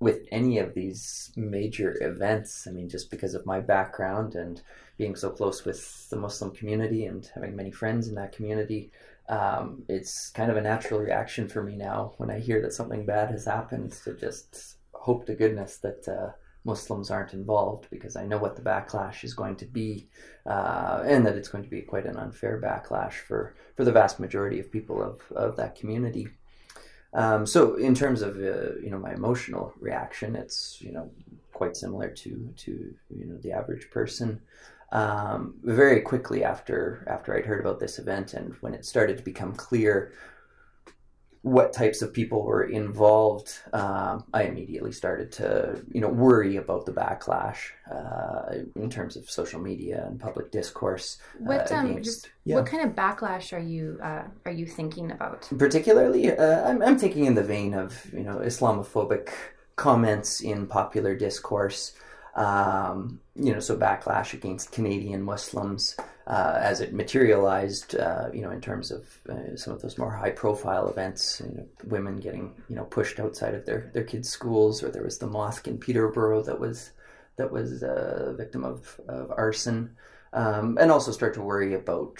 with 0.00 0.26
any 0.32 0.58
of 0.58 0.74
these 0.74 1.32
major 1.36 1.96
events, 2.02 2.66
I 2.66 2.72
mean, 2.72 2.88
just 2.88 3.10
because 3.10 3.34
of 3.34 3.46
my 3.46 3.60
background 3.60 4.34
and 4.34 4.60
being 4.98 5.16
so 5.16 5.30
close 5.30 5.64
with 5.64 6.10
the 6.10 6.16
Muslim 6.16 6.50
community 6.50 7.06
and 7.06 7.30
having 7.34 7.56
many 7.56 7.70
friends 7.70 8.08
in 8.08 8.14
that 8.16 8.32
community, 8.32 8.90
um, 9.28 9.84
it's 9.88 10.30
kind 10.30 10.50
of 10.50 10.56
a 10.56 10.62
natural 10.62 11.00
reaction 11.00 11.48
for 11.48 11.62
me 11.62 11.76
now 11.76 12.12
when 12.18 12.30
I 12.30 12.40
hear 12.40 12.60
that 12.62 12.72
something 12.72 13.06
bad 13.06 13.30
has 13.30 13.46
happened 13.46 13.92
to 14.04 14.14
just 14.14 14.76
hope 14.92 15.26
to 15.26 15.34
goodness 15.34 15.78
that 15.78 16.06
uh, 16.08 16.32
Muslims 16.64 17.10
aren't 17.10 17.34
involved 17.34 17.88
because 17.90 18.16
I 18.16 18.26
know 18.26 18.38
what 18.38 18.56
the 18.56 18.62
backlash 18.62 19.24
is 19.24 19.34
going 19.34 19.56
to 19.56 19.66
be, 19.66 20.08
uh, 20.46 21.02
and 21.06 21.24
that 21.26 21.36
it's 21.36 21.48
going 21.48 21.64
to 21.64 21.70
be 21.70 21.82
quite 21.82 22.06
an 22.06 22.16
unfair 22.16 22.60
backlash 22.60 23.14
for, 23.14 23.54
for 23.76 23.84
the 23.84 23.92
vast 23.92 24.18
majority 24.18 24.60
of 24.60 24.70
people 24.70 25.02
of, 25.02 25.20
of 25.36 25.56
that 25.56 25.76
community. 25.76 26.28
Um, 27.12 27.46
so, 27.46 27.76
in 27.76 27.94
terms 27.94 28.22
of 28.22 28.36
uh, 28.36 28.74
you 28.82 28.90
know 28.90 28.98
my 28.98 29.12
emotional 29.12 29.72
reaction, 29.78 30.34
it's 30.34 30.78
you 30.80 30.90
know 30.90 31.10
quite 31.52 31.76
similar 31.76 32.08
to 32.08 32.52
to 32.56 32.94
you 33.16 33.26
know 33.26 33.36
the 33.38 33.52
average 33.52 33.88
person 33.90 34.40
um, 34.94 35.54
very 35.64 36.00
quickly 36.00 36.44
after 36.44 37.04
after 37.08 37.36
I'd 37.36 37.44
heard 37.44 37.60
about 37.60 37.80
this 37.80 37.98
event 37.98 38.32
and 38.32 38.54
when 38.60 38.74
it 38.74 38.86
started 38.86 39.18
to 39.18 39.24
become 39.24 39.52
clear 39.52 40.12
what 41.42 41.74
types 41.74 42.00
of 42.00 42.10
people 42.10 42.42
were 42.42 42.64
involved, 42.64 43.52
um, 43.74 44.24
I 44.32 44.44
immediately 44.44 44.92
started 44.92 45.30
to 45.32 45.82
you 45.92 46.00
know 46.00 46.08
worry 46.08 46.56
about 46.56 46.86
the 46.86 46.92
backlash 46.92 47.58
uh, 47.92 48.62
in 48.76 48.88
terms 48.88 49.16
of 49.16 49.28
social 49.28 49.60
media 49.60 50.06
and 50.06 50.18
public 50.18 50.50
discourse. 50.50 51.18
What 51.38 51.70
uh, 51.70 51.74
um, 51.74 52.02
just 52.02 52.30
yeah. 52.44 52.54
what 52.54 52.66
kind 52.66 52.88
of 52.88 52.94
backlash 52.96 53.52
are 53.52 53.58
you 53.58 53.98
uh, 54.02 54.22
are 54.46 54.52
you 54.52 54.64
thinking 54.64 55.10
about? 55.10 55.50
Particularly, 55.58 56.30
uh, 56.30 56.70
I'm, 56.70 56.80
I'm 56.82 56.98
thinking 56.98 57.26
in 57.26 57.34
the 57.34 57.42
vein 57.42 57.74
of 57.74 58.06
you 58.14 58.22
know 58.22 58.36
Islamophobic 58.36 59.28
comments 59.76 60.40
in 60.40 60.66
popular 60.66 61.16
discourse 61.16 61.94
um, 62.34 63.20
you 63.36 63.52
know, 63.52 63.60
so 63.60 63.76
backlash 63.76 64.32
against 64.32 64.72
Canadian 64.72 65.22
Muslims 65.22 65.96
uh, 66.26 66.58
as 66.60 66.80
it 66.80 66.92
materialized, 66.92 67.96
uh, 67.96 68.28
you 68.32 68.40
know, 68.40 68.50
in 68.50 68.60
terms 68.60 68.90
of 68.90 69.06
uh, 69.28 69.56
some 69.56 69.72
of 69.72 69.82
those 69.82 69.98
more 69.98 70.10
high-profile 70.10 70.88
events, 70.88 71.42
women 71.84 72.16
getting, 72.16 72.54
you 72.68 72.76
know, 72.76 72.84
pushed 72.84 73.20
outside 73.20 73.54
of 73.54 73.66
their, 73.66 73.90
their 73.92 74.04
kids' 74.04 74.28
schools, 74.28 74.82
or 74.82 74.90
there 74.90 75.02
was 75.02 75.18
the 75.18 75.26
mosque 75.26 75.68
in 75.68 75.78
Peterborough 75.78 76.42
that 76.42 76.58
was 76.58 76.90
that 77.36 77.50
was 77.50 77.82
a 77.82 78.32
victim 78.38 78.64
of, 78.64 79.00
of 79.08 79.32
arson, 79.36 79.90
um, 80.32 80.78
and 80.80 80.90
also 80.90 81.10
start 81.10 81.34
to 81.34 81.42
worry 81.42 81.74
about 81.74 82.16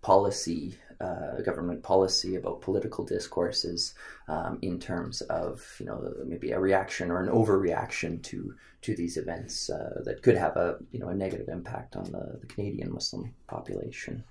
policy 0.00 0.74
uh, 1.00 1.40
government 1.42 1.82
policy 1.82 2.36
about 2.36 2.60
political 2.60 3.04
discourses 3.04 3.94
um, 4.28 4.58
in 4.62 4.78
terms 4.80 5.20
of 5.22 5.64
you 5.78 5.86
know 5.86 6.12
maybe 6.26 6.50
a 6.50 6.58
reaction 6.58 7.10
or 7.10 7.22
an 7.22 7.28
overreaction 7.28 8.22
to 8.22 8.54
to 8.82 8.94
these 8.94 9.16
events 9.16 9.70
uh, 9.70 10.00
that 10.04 10.22
could 10.22 10.36
have 10.36 10.56
a 10.56 10.76
you 10.90 10.98
know 10.98 11.08
a 11.08 11.14
negative 11.14 11.48
impact 11.48 11.96
on 11.96 12.04
the, 12.04 12.38
the 12.40 12.46
Canadian 12.46 12.92
Muslim 12.92 13.32
population. 13.46 14.24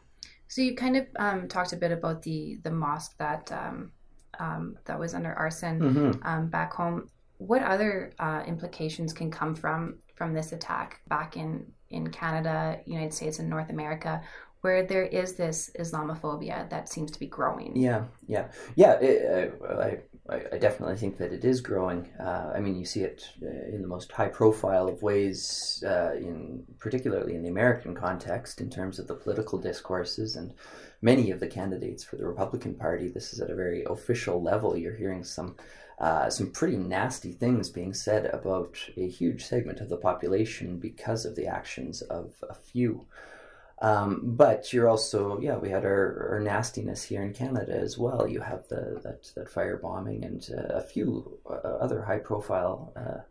So 0.49 0.61
you 0.61 0.75
kind 0.75 0.97
of 0.97 1.07
um, 1.17 1.47
talked 1.47 1.73
a 1.73 1.77
bit 1.77 1.91
about 1.91 2.21
the 2.21 2.59
the 2.63 2.71
mosque 2.71 3.15
that 3.17 3.51
um, 3.51 3.91
um 4.39 4.77
that 4.85 4.99
was 4.99 5.13
under 5.13 5.33
arson 5.33 5.79
mm-hmm. 5.79 6.27
Um, 6.27 6.47
back 6.47 6.73
home. 6.73 7.09
What 7.37 7.61
other 7.61 8.11
uh, 8.19 8.43
implications 8.45 9.13
can 9.13 9.31
come 9.31 9.55
from 9.55 9.99
from 10.15 10.33
this 10.33 10.51
attack 10.51 11.01
back 11.07 11.37
in 11.37 11.65
in 11.89 12.09
Canada, 12.09 12.79
United 12.85 13.13
States, 13.13 13.39
and 13.39 13.49
North 13.49 13.69
America? 13.69 14.21
Where 14.67 14.83
there 14.83 15.05
is 15.05 15.35
this 15.35 15.71
Islamophobia 15.79 16.69
that 16.69 16.89
seems 16.89 17.09
to 17.11 17.19
be 17.25 17.29
growing. 17.37 17.71
Yeah, 17.87 18.01
yeah, 18.27 18.45
yeah. 18.75 18.93
It, 18.99 19.17
uh, 19.63 20.33
I, 20.35 20.39
I 20.55 20.57
definitely 20.57 20.97
think 20.97 21.17
that 21.19 21.31
it 21.31 21.45
is 21.45 21.61
growing. 21.61 22.01
Uh, 22.19 22.51
I 22.53 22.59
mean, 22.59 22.75
you 22.75 22.87
see 22.93 23.03
it 23.11 23.19
uh, 23.41 23.75
in 23.75 23.81
the 23.81 23.87
most 23.87 24.11
high-profile 24.11 24.89
of 24.89 25.01
ways, 25.01 25.41
uh, 25.87 26.11
in 26.15 26.65
particularly 26.79 27.33
in 27.35 27.43
the 27.43 27.53
American 27.57 27.95
context, 27.95 28.59
in 28.59 28.69
terms 28.69 28.99
of 28.99 29.07
the 29.07 29.15
political 29.23 29.57
discourses 29.57 30.35
and 30.35 30.53
many 31.01 31.31
of 31.31 31.39
the 31.39 31.47
candidates 31.47 32.03
for 32.03 32.17
the 32.17 32.27
Republican 32.33 32.75
Party. 32.75 33.07
This 33.07 33.31
is 33.31 33.39
at 33.39 33.49
a 33.49 33.55
very 33.55 33.85
official 33.85 34.43
level. 34.51 34.75
You're 34.75 35.01
hearing 35.03 35.23
some 35.23 35.55
uh, 36.07 36.29
some 36.29 36.51
pretty 36.51 36.77
nasty 36.77 37.31
things 37.31 37.69
being 37.69 37.93
said 37.93 38.25
about 38.39 38.73
a 38.97 39.07
huge 39.19 39.45
segment 39.45 39.79
of 39.79 39.89
the 39.89 40.03
population 40.09 40.77
because 40.77 41.25
of 41.25 41.35
the 41.37 41.47
actions 41.59 41.95
of 42.01 42.25
a 42.49 42.53
few. 42.53 43.07
Um, 43.79 44.21
but 44.23 44.73
you're 44.73 44.89
also, 44.89 45.39
yeah, 45.39 45.55
we 45.57 45.69
had 45.69 45.85
our, 45.85 46.29
our, 46.31 46.39
nastiness 46.39 47.03
here 47.03 47.21
in 47.21 47.31
Canada 47.31 47.77
as 47.77 47.95
well. 47.95 48.27
You 48.27 48.41
have 48.41 48.67
the 48.69 48.99
that, 49.03 49.31
that 49.35 49.49
fire 49.49 49.77
bombing 49.77 50.23
and 50.23 50.49
uh, 50.51 50.77
a 50.77 50.81
few 50.81 51.37
uh, 51.47 51.53
other 51.53 52.01
high 52.01 52.17
profile 52.17 52.91
uh, 52.95 53.21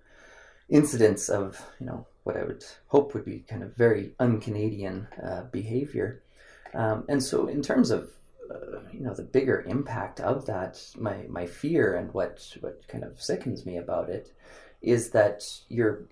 incidents 0.68 1.28
of, 1.28 1.60
you 1.80 1.86
know, 1.86 2.06
what 2.22 2.36
I 2.36 2.44
would 2.44 2.64
hope 2.86 3.12
would 3.14 3.24
be 3.24 3.40
kind 3.40 3.64
of 3.64 3.74
very 3.74 4.12
un 4.20 4.40
Canadian 4.40 5.08
uh, 5.24 5.42
behavior. 5.50 6.22
Um, 6.74 7.04
and 7.08 7.22
so, 7.22 7.48
in 7.48 7.62
terms 7.62 7.90
of 7.90 8.10
uh, 8.50 8.78
you 8.92 9.00
know 9.00 9.14
the 9.14 9.22
bigger 9.22 9.62
impact 9.62 10.20
of 10.20 10.46
that 10.46 10.80
my 10.96 11.24
my 11.28 11.46
fear 11.46 11.96
and 11.96 12.12
what 12.14 12.56
what 12.60 12.86
kind 12.86 13.02
of 13.02 13.20
sickens 13.20 13.66
me 13.66 13.76
about 13.76 14.08
it 14.08 14.32
is 14.82 15.10
that 15.10 15.42
you're 15.68 16.04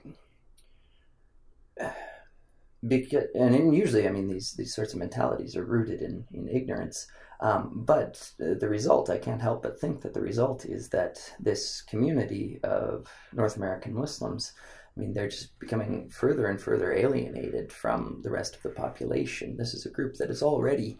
because 2.86 3.24
and 3.34 3.74
usually 3.74 4.06
I 4.06 4.10
mean 4.10 4.28
these 4.28 4.54
these 4.54 4.74
sorts 4.74 4.92
of 4.92 4.98
mentalities 4.98 5.56
are 5.56 5.64
rooted 5.64 6.02
in 6.02 6.24
in 6.32 6.48
ignorance. 6.48 7.06
Um, 7.40 7.82
but 7.84 8.32
the 8.38 8.68
result 8.68 9.10
I 9.10 9.18
can't 9.18 9.42
help 9.42 9.62
but 9.62 9.78
think 9.78 10.00
that 10.02 10.14
the 10.14 10.20
result 10.20 10.64
is 10.64 10.88
that 10.90 11.18
this 11.40 11.82
community 11.82 12.60
of 12.62 13.08
North 13.32 13.56
American 13.56 13.94
Muslims 13.94 14.52
I 14.96 15.00
mean 15.00 15.12
they're 15.12 15.28
just 15.28 15.58
becoming 15.58 16.08
further 16.08 16.46
and 16.46 16.60
further 16.60 16.92
alienated 16.92 17.72
from 17.72 18.20
the 18.22 18.30
rest 18.30 18.56
of 18.56 18.62
the 18.62 18.70
population. 18.70 19.56
This 19.56 19.74
is 19.74 19.86
a 19.86 19.90
group 19.90 20.16
that 20.16 20.30
is 20.30 20.42
already 20.42 20.98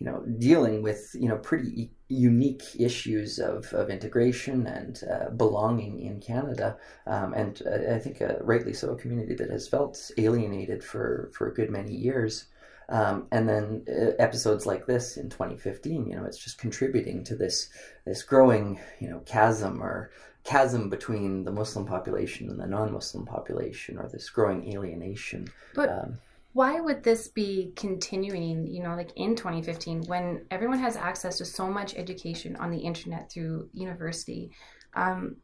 you 0.00 0.06
know, 0.06 0.24
dealing 0.38 0.82
with 0.82 1.14
you 1.14 1.28
know 1.28 1.36
pretty 1.36 1.90
unique 2.08 2.62
issues 2.78 3.38
of, 3.38 3.72
of 3.74 3.90
integration 3.90 4.66
and 4.66 5.02
uh, 5.04 5.30
belonging 5.30 6.00
in 6.00 6.20
Canada, 6.20 6.78
um, 7.06 7.34
and 7.34 7.62
uh, 7.66 7.94
I 7.94 7.98
think 7.98 8.22
uh, 8.22 8.36
rightly 8.40 8.72
so, 8.72 8.92
a 8.92 8.96
community 8.96 9.34
that 9.34 9.50
has 9.50 9.68
felt 9.68 10.10
alienated 10.16 10.82
for 10.82 11.30
for 11.34 11.48
a 11.48 11.54
good 11.54 11.70
many 11.70 11.94
years. 11.94 12.46
Um, 12.88 13.28
and 13.30 13.48
then 13.48 13.84
uh, 13.88 14.16
episodes 14.18 14.66
like 14.66 14.84
this 14.84 15.16
in 15.16 15.30
2015, 15.30 16.08
you 16.08 16.16
know, 16.16 16.24
it's 16.24 16.42
just 16.42 16.58
contributing 16.58 17.22
to 17.24 17.36
this 17.36 17.68
this 18.04 18.22
growing, 18.22 18.80
you 18.98 19.08
know, 19.08 19.20
chasm 19.26 19.80
or 19.82 20.10
chasm 20.42 20.88
between 20.88 21.44
the 21.44 21.52
Muslim 21.52 21.84
population 21.84 22.48
and 22.48 22.58
the 22.58 22.66
non-Muslim 22.66 23.26
population, 23.26 23.98
or 23.98 24.08
this 24.08 24.30
growing 24.30 24.72
alienation. 24.72 25.46
But 25.74 25.90
um, 25.90 26.18
why 26.52 26.80
would 26.80 27.02
this 27.02 27.28
be 27.28 27.72
continuing 27.76 28.66
you 28.66 28.82
know 28.82 28.94
like 28.96 29.12
in 29.16 29.36
2015 29.36 30.02
when 30.06 30.44
everyone 30.50 30.78
has 30.78 30.96
access 30.96 31.38
to 31.38 31.44
so 31.44 31.68
much 31.68 31.94
education 31.94 32.56
on 32.56 32.70
the 32.70 32.78
internet 32.78 33.30
through 33.30 33.68
university? 33.72 34.50
Um, 34.94 35.36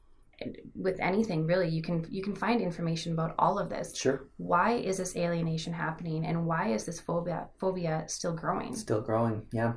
with 0.74 1.00
anything 1.00 1.46
really 1.46 1.66
you 1.66 1.80
can 1.80 2.06
you 2.10 2.22
can 2.22 2.34
find 2.34 2.60
information 2.60 3.12
about 3.12 3.34
all 3.38 3.58
of 3.58 3.70
this. 3.70 3.96
Sure. 3.96 4.24
Why 4.36 4.72
is 4.72 4.98
this 4.98 5.16
alienation 5.16 5.72
happening 5.72 6.26
and 6.26 6.44
why 6.44 6.68
is 6.68 6.84
this 6.84 7.00
phobia 7.00 7.48
phobia 7.56 8.04
still 8.06 8.34
growing? 8.34 8.74
Still 8.76 9.00
growing 9.00 9.46
yeah. 9.52 9.74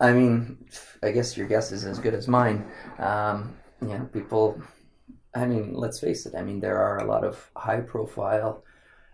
I 0.00 0.12
mean 0.12 0.66
i 1.02 1.12
guess 1.12 1.36
your 1.36 1.46
guess 1.46 1.70
is 1.70 1.84
as 1.84 1.98
good 1.98 2.14
as 2.14 2.26
mine. 2.26 2.66
Um, 2.98 3.54
you 3.80 3.88
know 3.88 4.08
people 4.12 4.60
i 5.34 5.44
mean 5.44 5.74
let's 5.74 5.98
face 5.98 6.24
it 6.26 6.34
i 6.36 6.42
mean 6.42 6.60
there 6.60 6.78
are 6.78 6.98
a 6.98 7.04
lot 7.04 7.24
of 7.24 7.50
high 7.56 7.80
profile 7.80 8.62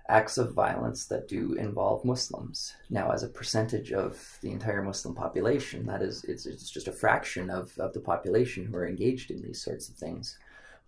acts 0.09 0.39
of 0.39 0.55
violence 0.55 1.07
that 1.07 1.29
do 1.29 1.53
involve 1.55 2.05
Muslims. 2.05 2.75
Now, 2.89 3.11
as 3.11 3.23
a 3.23 3.29
percentage 3.29 3.93
of 3.93 4.39
the 4.41 4.51
entire 4.51 4.83
Muslim 4.83 5.15
population, 5.15 5.85
that 5.87 6.03
is, 6.03 6.25
it's, 6.25 6.47
it's 6.47 6.71
just 6.71 6.89
a 6.89 6.93
fraction 6.93 7.51
of, 7.51 7.77
of 7.79 7.93
the 7.93 8.01
population 8.01 8.65
who 8.65 8.77
are 8.77 8.89
engaged 8.89 9.31
in 9.31 9.43
these 9.43 9.63
sorts 9.63 9.89
of 9.89 9.97
things. 9.97 10.39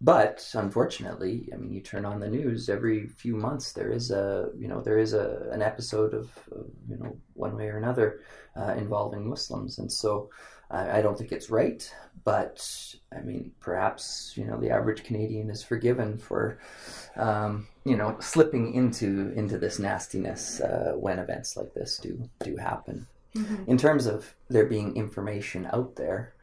But 0.00 0.48
unfortunately, 0.54 1.50
I 1.52 1.56
mean, 1.56 1.72
you 1.72 1.82
turn 1.82 2.06
on 2.06 2.20
the 2.20 2.30
news 2.30 2.70
every 2.70 3.08
few 3.08 3.36
months. 3.36 3.72
There 3.72 3.92
is 3.92 4.10
a, 4.10 4.48
you 4.56 4.66
know, 4.66 4.80
there 4.80 4.98
is 4.98 5.12
a 5.12 5.50
an 5.52 5.60
episode 5.60 6.14
of, 6.14 6.30
of 6.52 6.64
you 6.88 6.96
know, 6.96 7.14
one 7.34 7.54
way 7.54 7.68
or 7.68 7.76
another, 7.76 8.20
uh, 8.56 8.74
involving 8.78 9.28
Muslims, 9.28 9.78
and 9.78 9.92
so 9.92 10.30
I 10.70 11.02
don't 11.02 11.18
think 11.18 11.32
it's 11.32 11.50
right, 11.50 11.92
but 12.24 12.94
I 13.16 13.20
mean, 13.20 13.52
perhaps 13.60 14.34
you 14.36 14.44
know 14.44 14.58
the 14.58 14.70
average 14.70 15.04
Canadian 15.04 15.50
is 15.50 15.62
forgiven 15.62 16.18
for, 16.18 16.58
um, 17.16 17.66
you 17.84 17.96
know, 17.96 18.16
slipping 18.20 18.74
into 18.74 19.32
into 19.34 19.58
this 19.58 19.78
nastiness 19.78 20.60
uh, 20.60 20.92
when 20.96 21.18
events 21.18 21.56
like 21.56 21.74
this 21.74 21.98
do 21.98 22.28
do 22.42 22.56
happen. 22.56 23.06
Mm-hmm. 23.34 23.70
In 23.70 23.78
terms 23.78 24.06
of 24.06 24.34
there 24.48 24.66
being 24.66 24.96
information 24.96 25.68
out 25.72 25.96
there, 25.96 26.34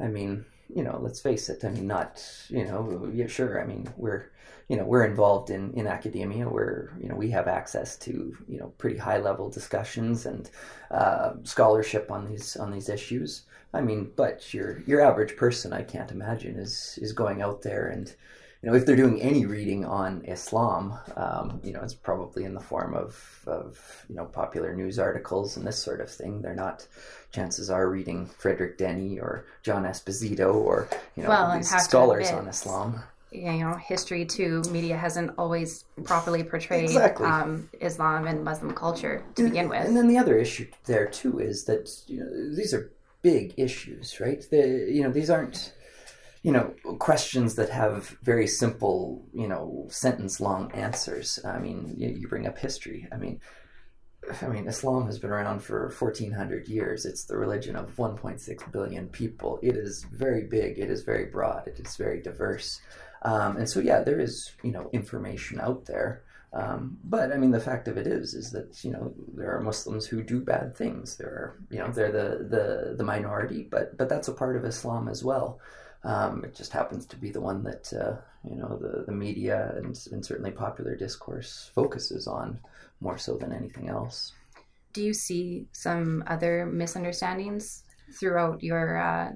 I 0.00 0.08
mean, 0.08 0.44
you 0.74 0.82
know, 0.82 0.98
let's 1.02 1.20
face 1.20 1.48
it. 1.48 1.64
I 1.64 1.70
mean, 1.70 1.86
not 1.86 2.24
you 2.48 2.64
know, 2.64 3.10
yeah, 3.12 3.26
sure. 3.26 3.60
I 3.60 3.66
mean, 3.66 3.88
we're 3.96 4.30
you 4.68 4.76
know 4.76 4.84
we're 4.84 5.04
involved 5.04 5.50
in 5.50 5.72
in 5.74 5.86
academia 5.86 6.48
where 6.48 6.92
you 7.00 7.08
know 7.08 7.16
we 7.16 7.30
have 7.30 7.48
access 7.48 7.96
to 7.98 8.36
you 8.48 8.58
know 8.58 8.72
pretty 8.78 8.98
high 8.98 9.18
level 9.18 9.50
discussions 9.50 10.26
and 10.26 10.50
uh, 10.90 11.34
scholarship 11.42 12.10
on 12.10 12.28
these 12.28 12.56
on 12.56 12.70
these 12.70 12.88
issues 12.88 13.42
I 13.74 13.80
mean, 13.80 14.12
but 14.16 14.52
your 14.52 14.82
your 14.86 15.00
average 15.00 15.36
person, 15.36 15.72
I 15.72 15.82
can't 15.82 16.10
imagine, 16.10 16.56
is 16.56 16.98
is 17.00 17.12
going 17.12 17.40
out 17.42 17.62
there 17.62 17.88
and 17.88 18.14
you 18.62 18.70
know 18.70 18.76
if 18.76 18.86
they're 18.86 18.96
doing 18.96 19.20
any 19.20 19.44
reading 19.46 19.84
on 19.84 20.24
Islam, 20.24 20.98
um, 21.16 21.60
you 21.64 21.72
know, 21.72 21.80
it's 21.80 21.94
probably 21.94 22.44
in 22.44 22.54
the 22.54 22.60
form 22.60 22.94
of 22.94 23.42
of 23.46 24.04
you 24.08 24.14
know 24.14 24.24
popular 24.26 24.74
news 24.74 24.98
articles 24.98 25.56
and 25.56 25.66
this 25.66 25.82
sort 25.82 26.00
of 26.00 26.10
thing. 26.10 26.42
They're 26.42 26.54
not. 26.54 26.86
Chances 27.32 27.70
are 27.70 27.88
reading 27.88 28.26
Frederick 28.26 28.76
Denny 28.76 29.18
or 29.18 29.46
John 29.62 29.84
Esposito 29.84 30.54
or 30.54 30.88
you 31.16 31.22
know 31.22 31.30
well, 31.30 31.56
these 31.56 31.70
scholars 31.70 32.30
on 32.30 32.46
Islam 32.46 33.02
you 33.30 33.50
know 33.50 33.72
history 33.76 34.26
too 34.26 34.60
media 34.70 34.94
hasn't 34.94 35.30
always 35.38 35.86
properly 36.04 36.44
portrayed 36.44 36.84
exactly. 36.84 37.24
um, 37.26 37.66
islam 37.80 38.26
and 38.26 38.44
muslim 38.44 38.74
culture 38.74 39.24
to 39.34 39.44
and, 39.44 39.50
begin 39.50 39.68
with 39.70 39.86
and 39.86 39.96
then 39.96 40.06
the 40.06 40.18
other 40.18 40.36
issue 40.36 40.66
there 40.84 41.06
too 41.06 41.38
is 41.38 41.64
that 41.64 41.90
you 42.08 42.20
know, 42.20 42.54
these 42.54 42.74
are 42.74 42.92
big 43.22 43.54
issues, 43.56 44.20
right? 44.20 44.44
The, 44.50 44.86
you 44.90 45.02
know, 45.02 45.10
these 45.10 45.30
aren't, 45.30 45.72
you 46.42 46.50
know, 46.50 46.74
questions 46.98 47.54
that 47.54 47.70
have 47.70 48.16
very 48.22 48.46
simple, 48.46 49.24
you 49.32 49.46
know, 49.46 49.86
sentence 49.90 50.40
long 50.40 50.72
answers. 50.72 51.38
I 51.44 51.58
mean, 51.58 51.94
you, 51.96 52.08
you 52.08 52.28
bring 52.28 52.46
up 52.46 52.58
history. 52.58 53.06
I 53.12 53.16
mean, 53.16 53.40
I 54.40 54.46
mean, 54.46 54.66
Islam 54.66 55.06
has 55.06 55.18
been 55.18 55.30
around 55.30 55.60
for 55.60 55.92
1400 55.96 56.68
years. 56.68 57.04
It's 57.04 57.24
the 57.24 57.36
religion 57.36 57.76
of 57.76 57.94
1.6 57.96 58.72
billion 58.72 59.08
people. 59.08 59.58
It 59.62 59.76
is 59.76 60.04
very 60.12 60.44
big. 60.44 60.78
It 60.78 60.90
is 60.90 61.02
very 61.02 61.26
broad. 61.26 61.68
It 61.68 61.78
is 61.78 61.96
very 61.96 62.20
diverse. 62.20 62.80
Um, 63.22 63.56
and 63.56 63.68
so, 63.68 63.78
yeah, 63.78 64.00
there 64.00 64.20
is, 64.20 64.52
you 64.62 64.72
know, 64.72 64.90
information 64.92 65.60
out 65.60 65.86
there. 65.86 66.24
Um, 66.52 66.98
but 67.04 67.32
I 67.32 67.36
mean, 67.36 67.50
the 67.50 67.60
fact 67.60 67.88
of 67.88 67.96
it 67.96 68.06
is, 68.06 68.34
is 68.34 68.50
that 68.50 68.84
you 68.84 68.90
know 68.90 69.14
there 69.34 69.56
are 69.56 69.62
Muslims 69.62 70.04
who 70.04 70.22
do 70.22 70.38
bad 70.38 70.76
things. 70.76 71.16
There 71.16 71.28
are, 71.28 71.58
you 71.70 71.78
know, 71.78 71.90
they're 71.90 72.12
the 72.12 72.44
the, 72.44 72.94
the 72.96 73.04
minority, 73.04 73.66
but 73.70 73.96
but 73.96 74.10
that's 74.10 74.28
a 74.28 74.34
part 74.34 74.56
of 74.56 74.64
Islam 74.66 75.08
as 75.08 75.24
well. 75.24 75.60
Um, 76.04 76.44
it 76.44 76.54
just 76.54 76.72
happens 76.72 77.06
to 77.06 77.16
be 77.16 77.30
the 77.30 77.40
one 77.40 77.62
that 77.62 77.92
uh, 77.92 78.16
you 78.48 78.56
know 78.56 78.76
the 78.76 79.04
the 79.06 79.12
media 79.12 79.72
and, 79.76 79.96
and 80.10 80.24
certainly 80.24 80.50
popular 80.50 80.96
discourse 80.96 81.70
focuses 81.74 82.26
on 82.26 82.58
more 83.00 83.18
so 83.18 83.36
than 83.36 83.52
anything 83.52 83.88
else. 83.88 84.32
Do 84.92 85.02
you 85.02 85.14
see 85.14 85.66
some 85.72 86.24
other 86.26 86.66
misunderstandings 86.66 87.84
throughout 88.18 88.62
your 88.62 88.98
uh, 88.98 89.32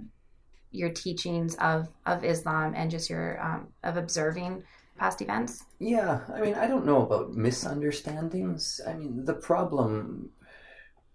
your 0.72 0.90
teachings 0.90 1.54
of 1.56 1.88
of 2.04 2.24
Islam 2.24 2.74
and 2.74 2.90
just 2.90 3.08
your 3.08 3.40
um, 3.40 3.68
of 3.84 3.96
observing 3.96 4.64
past 4.98 5.22
events? 5.22 5.64
Yeah, 5.78 6.20
I 6.34 6.40
mean, 6.40 6.54
I 6.54 6.66
don't 6.66 6.86
know 6.86 7.02
about 7.02 7.34
misunderstandings. 7.34 8.80
I 8.86 8.94
mean, 8.94 9.24
the 9.24 9.34
problem 9.34 10.30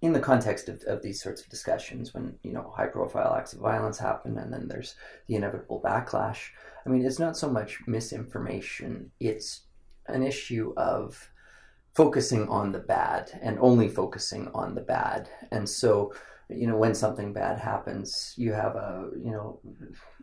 in 0.01 0.13
the 0.13 0.19
context 0.19 0.67
of, 0.67 0.81
of 0.83 1.01
these 1.01 1.21
sorts 1.21 1.41
of 1.41 1.49
discussions, 1.49 2.13
when, 2.13 2.35
you 2.43 2.51
know, 2.51 2.73
high 2.75 2.87
profile 2.87 3.35
acts 3.35 3.53
of 3.53 3.59
violence 3.59 3.99
happen 3.99 4.37
and 4.37 4.51
then 4.51 4.67
there's 4.67 4.95
the 5.27 5.35
inevitable 5.35 5.81
backlash, 5.83 6.49
I 6.85 6.89
mean, 6.89 7.05
it's 7.05 7.19
not 7.19 7.37
so 7.37 7.49
much 7.49 7.79
misinformation, 7.85 9.11
it's 9.19 9.61
an 10.07 10.23
issue 10.23 10.73
of 10.77 11.29
focusing 11.93 12.47
on 12.47 12.71
the 12.71 12.79
bad 12.79 13.37
and 13.41 13.59
only 13.59 13.87
focusing 13.87 14.49
on 14.55 14.73
the 14.73 14.81
bad. 14.81 15.29
And 15.51 15.69
so, 15.69 16.13
you 16.55 16.67
know, 16.67 16.77
when 16.77 16.93
something 16.93 17.33
bad 17.33 17.59
happens, 17.59 18.33
you 18.37 18.53
have 18.53 18.75
a, 18.75 19.09
you 19.23 19.31
know, 19.31 19.59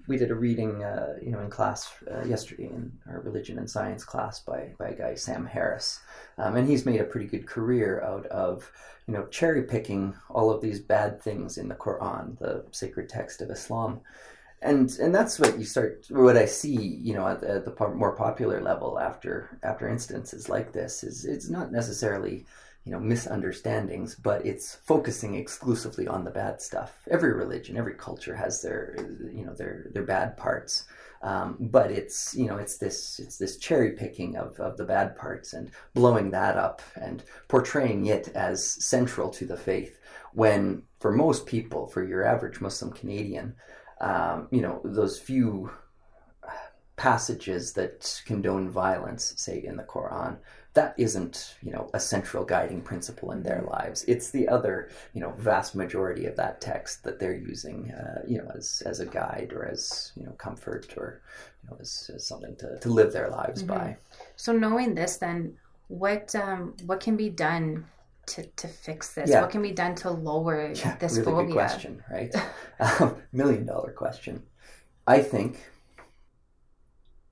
we 0.06 0.16
did 0.16 0.30
a 0.30 0.34
reading, 0.34 0.82
uh, 0.82 1.14
you 1.22 1.30
know, 1.30 1.40
in 1.40 1.50
class 1.50 1.92
uh, 2.10 2.24
yesterday 2.24 2.64
in 2.64 2.92
our 3.08 3.20
religion 3.20 3.58
and 3.58 3.68
science 3.68 4.04
class 4.04 4.40
by, 4.40 4.70
by 4.78 4.88
a 4.88 4.94
guy, 4.94 5.14
Sam 5.14 5.46
Harris. 5.46 6.00
Um, 6.38 6.56
and 6.56 6.68
he's 6.68 6.86
made 6.86 7.00
a 7.00 7.04
pretty 7.04 7.26
good 7.26 7.46
career 7.46 8.02
out 8.02 8.26
of, 8.26 8.70
you 9.06 9.14
know, 9.14 9.26
cherry 9.26 9.62
picking 9.62 10.14
all 10.30 10.50
of 10.50 10.60
these 10.60 10.80
bad 10.80 11.20
things 11.20 11.58
in 11.58 11.68
the 11.68 11.74
Quran, 11.74 12.38
the 12.38 12.64
sacred 12.70 13.08
text 13.08 13.40
of 13.42 13.50
Islam. 13.50 14.00
And, 14.60 14.90
and 14.98 15.14
that's 15.14 15.38
what 15.38 15.58
you 15.58 15.64
start, 15.64 16.06
what 16.10 16.36
I 16.36 16.46
see, 16.46 16.76
you 16.76 17.14
know, 17.14 17.28
at 17.28 17.40
the, 17.40 17.50
at 17.50 17.64
the 17.64 17.88
more 17.88 18.16
popular 18.16 18.60
level 18.60 18.98
after, 18.98 19.58
after 19.62 19.88
instances 19.88 20.48
like 20.48 20.72
this 20.72 21.04
is 21.04 21.24
it's 21.24 21.48
not 21.48 21.70
necessarily, 21.70 22.44
you 22.88 22.94
know 22.94 23.00
misunderstandings 23.00 24.14
but 24.14 24.46
it's 24.46 24.76
focusing 24.76 25.34
exclusively 25.34 26.08
on 26.08 26.24
the 26.24 26.30
bad 26.30 26.62
stuff. 26.62 27.02
Every 27.10 27.34
religion 27.34 27.76
every 27.76 27.92
culture 27.92 28.34
has 28.34 28.62
their 28.62 28.96
you 29.30 29.44
know 29.44 29.52
their 29.52 29.88
their 29.92 30.04
bad 30.04 30.38
parts. 30.38 30.86
Um, 31.20 31.58
but 31.60 31.90
it's 31.90 32.34
you 32.34 32.46
know 32.46 32.56
it's 32.56 32.78
this 32.78 33.18
it's 33.18 33.36
this 33.36 33.58
cherry 33.58 33.92
picking 33.92 34.36
of, 34.38 34.58
of 34.58 34.78
the 34.78 34.86
bad 34.86 35.18
parts 35.18 35.52
and 35.52 35.70
blowing 35.92 36.30
that 36.30 36.56
up 36.56 36.80
and 36.98 37.22
portraying 37.48 38.06
it 38.06 38.28
as 38.28 38.64
central 38.64 39.28
to 39.30 39.44
the 39.44 39.56
faith 39.56 39.98
when 40.32 40.84
for 40.98 41.12
most 41.12 41.44
people 41.44 41.88
for 41.88 42.02
your 42.04 42.24
average 42.24 42.60
muslim 42.60 42.92
canadian 42.92 43.56
um, 44.00 44.46
you 44.52 44.60
know 44.60 44.80
those 44.84 45.18
few 45.18 45.72
passages 46.96 47.72
that 47.72 48.22
condone 48.24 48.70
violence 48.70 49.34
say 49.36 49.60
in 49.64 49.76
the 49.76 49.82
quran 49.82 50.36
that 50.78 50.94
isn't 50.96 51.56
you 51.60 51.72
know 51.72 51.90
a 51.92 52.00
central 52.00 52.44
guiding 52.44 52.80
principle 52.80 53.32
in 53.32 53.42
their 53.42 53.62
lives 53.62 54.04
it's 54.06 54.30
the 54.30 54.46
other 54.48 54.90
you 55.12 55.20
know 55.20 55.32
vast 55.38 55.74
majority 55.74 56.24
of 56.26 56.36
that 56.36 56.60
text 56.60 57.02
that 57.02 57.18
they're 57.18 57.42
using 57.52 57.90
uh, 57.90 58.22
you 58.26 58.38
know 58.38 58.48
as 58.54 58.82
as 58.86 59.00
a 59.00 59.06
guide 59.06 59.50
or 59.52 59.64
as 59.66 60.12
you 60.16 60.24
know 60.24 60.32
comfort 60.32 60.86
or 60.96 61.20
you 61.62 61.70
know 61.70 61.76
as, 61.80 62.10
as 62.14 62.26
something 62.26 62.54
to, 62.56 62.78
to 62.78 62.88
live 62.88 63.12
their 63.12 63.28
lives 63.28 63.62
mm-hmm. 63.62 63.78
by 63.78 63.96
so 64.36 64.52
knowing 64.52 64.94
this 64.94 65.16
then 65.16 65.56
what 65.88 66.32
um 66.36 66.74
what 66.86 67.00
can 67.00 67.16
be 67.16 67.28
done 67.28 67.84
to, 68.28 68.42
to 68.44 68.68
fix 68.68 69.14
this? 69.14 69.30
Yeah. 69.30 69.40
What 69.40 69.50
can 69.50 69.62
be 69.62 69.72
done 69.72 69.94
to 69.96 70.10
lower 70.10 70.72
yeah, 70.74 70.96
this 70.96 71.16
really 71.16 71.24
phobia? 71.24 71.46
Good 71.46 71.54
question, 71.54 72.04
right? 72.10 72.34
um, 73.00 73.16
million 73.32 73.66
dollar 73.66 73.92
question. 73.92 74.42
I 75.06 75.22
think 75.22 75.64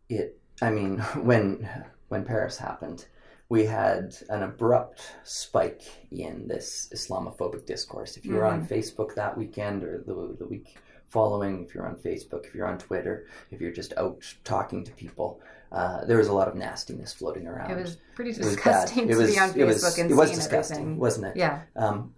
it. 0.08 0.38
I 0.62 0.70
mean, 0.70 0.98
when 1.30 1.68
when 2.08 2.24
Paris 2.24 2.56
happened, 2.56 3.06
we 3.48 3.64
had 3.64 4.16
an 4.28 4.42
abrupt 4.42 5.02
spike 5.24 5.82
in 6.10 6.48
this 6.48 6.88
Islamophobic 6.92 7.64
discourse. 7.66 8.16
If 8.16 8.24
you 8.24 8.34
were 8.34 8.42
mm-hmm. 8.42 8.62
on 8.62 8.68
Facebook 8.68 9.14
that 9.14 9.36
weekend 9.36 9.84
or 9.84 9.98
the, 9.98 10.36
the 10.38 10.46
week 10.46 10.76
following, 11.08 11.64
if 11.64 11.74
you're 11.74 11.86
on 11.86 11.96
Facebook, 11.96 12.46
if 12.46 12.54
you're 12.54 12.66
on 12.66 12.78
Twitter, 12.78 13.26
if 13.50 13.60
you're 13.60 13.72
just 13.72 13.92
out 13.96 14.22
talking 14.42 14.82
to 14.84 14.92
people, 14.92 15.40
uh, 15.70 16.04
there 16.04 16.18
was 16.18 16.28
a 16.28 16.32
lot 16.32 16.48
of 16.48 16.56
nastiness 16.56 17.12
floating 17.12 17.46
around. 17.46 17.70
It 17.70 17.76
was 17.76 17.98
pretty 18.14 18.32
disgusting 18.32 19.08
it 19.08 19.16
was 19.16 19.28
to 19.28 19.34
be 19.34 19.38
on 19.38 19.50
Facebook 19.50 19.56
it 19.58 19.64
was, 19.64 19.98
and 19.98 20.10
it 20.10 20.14
was 20.14 20.30
disgusting, 20.30 20.76
everything. 20.76 20.98
wasn't 20.98 21.26
it? 21.26 21.36
Yeah. 21.36 21.62
Um, 21.76 22.14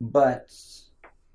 but 0.00 0.50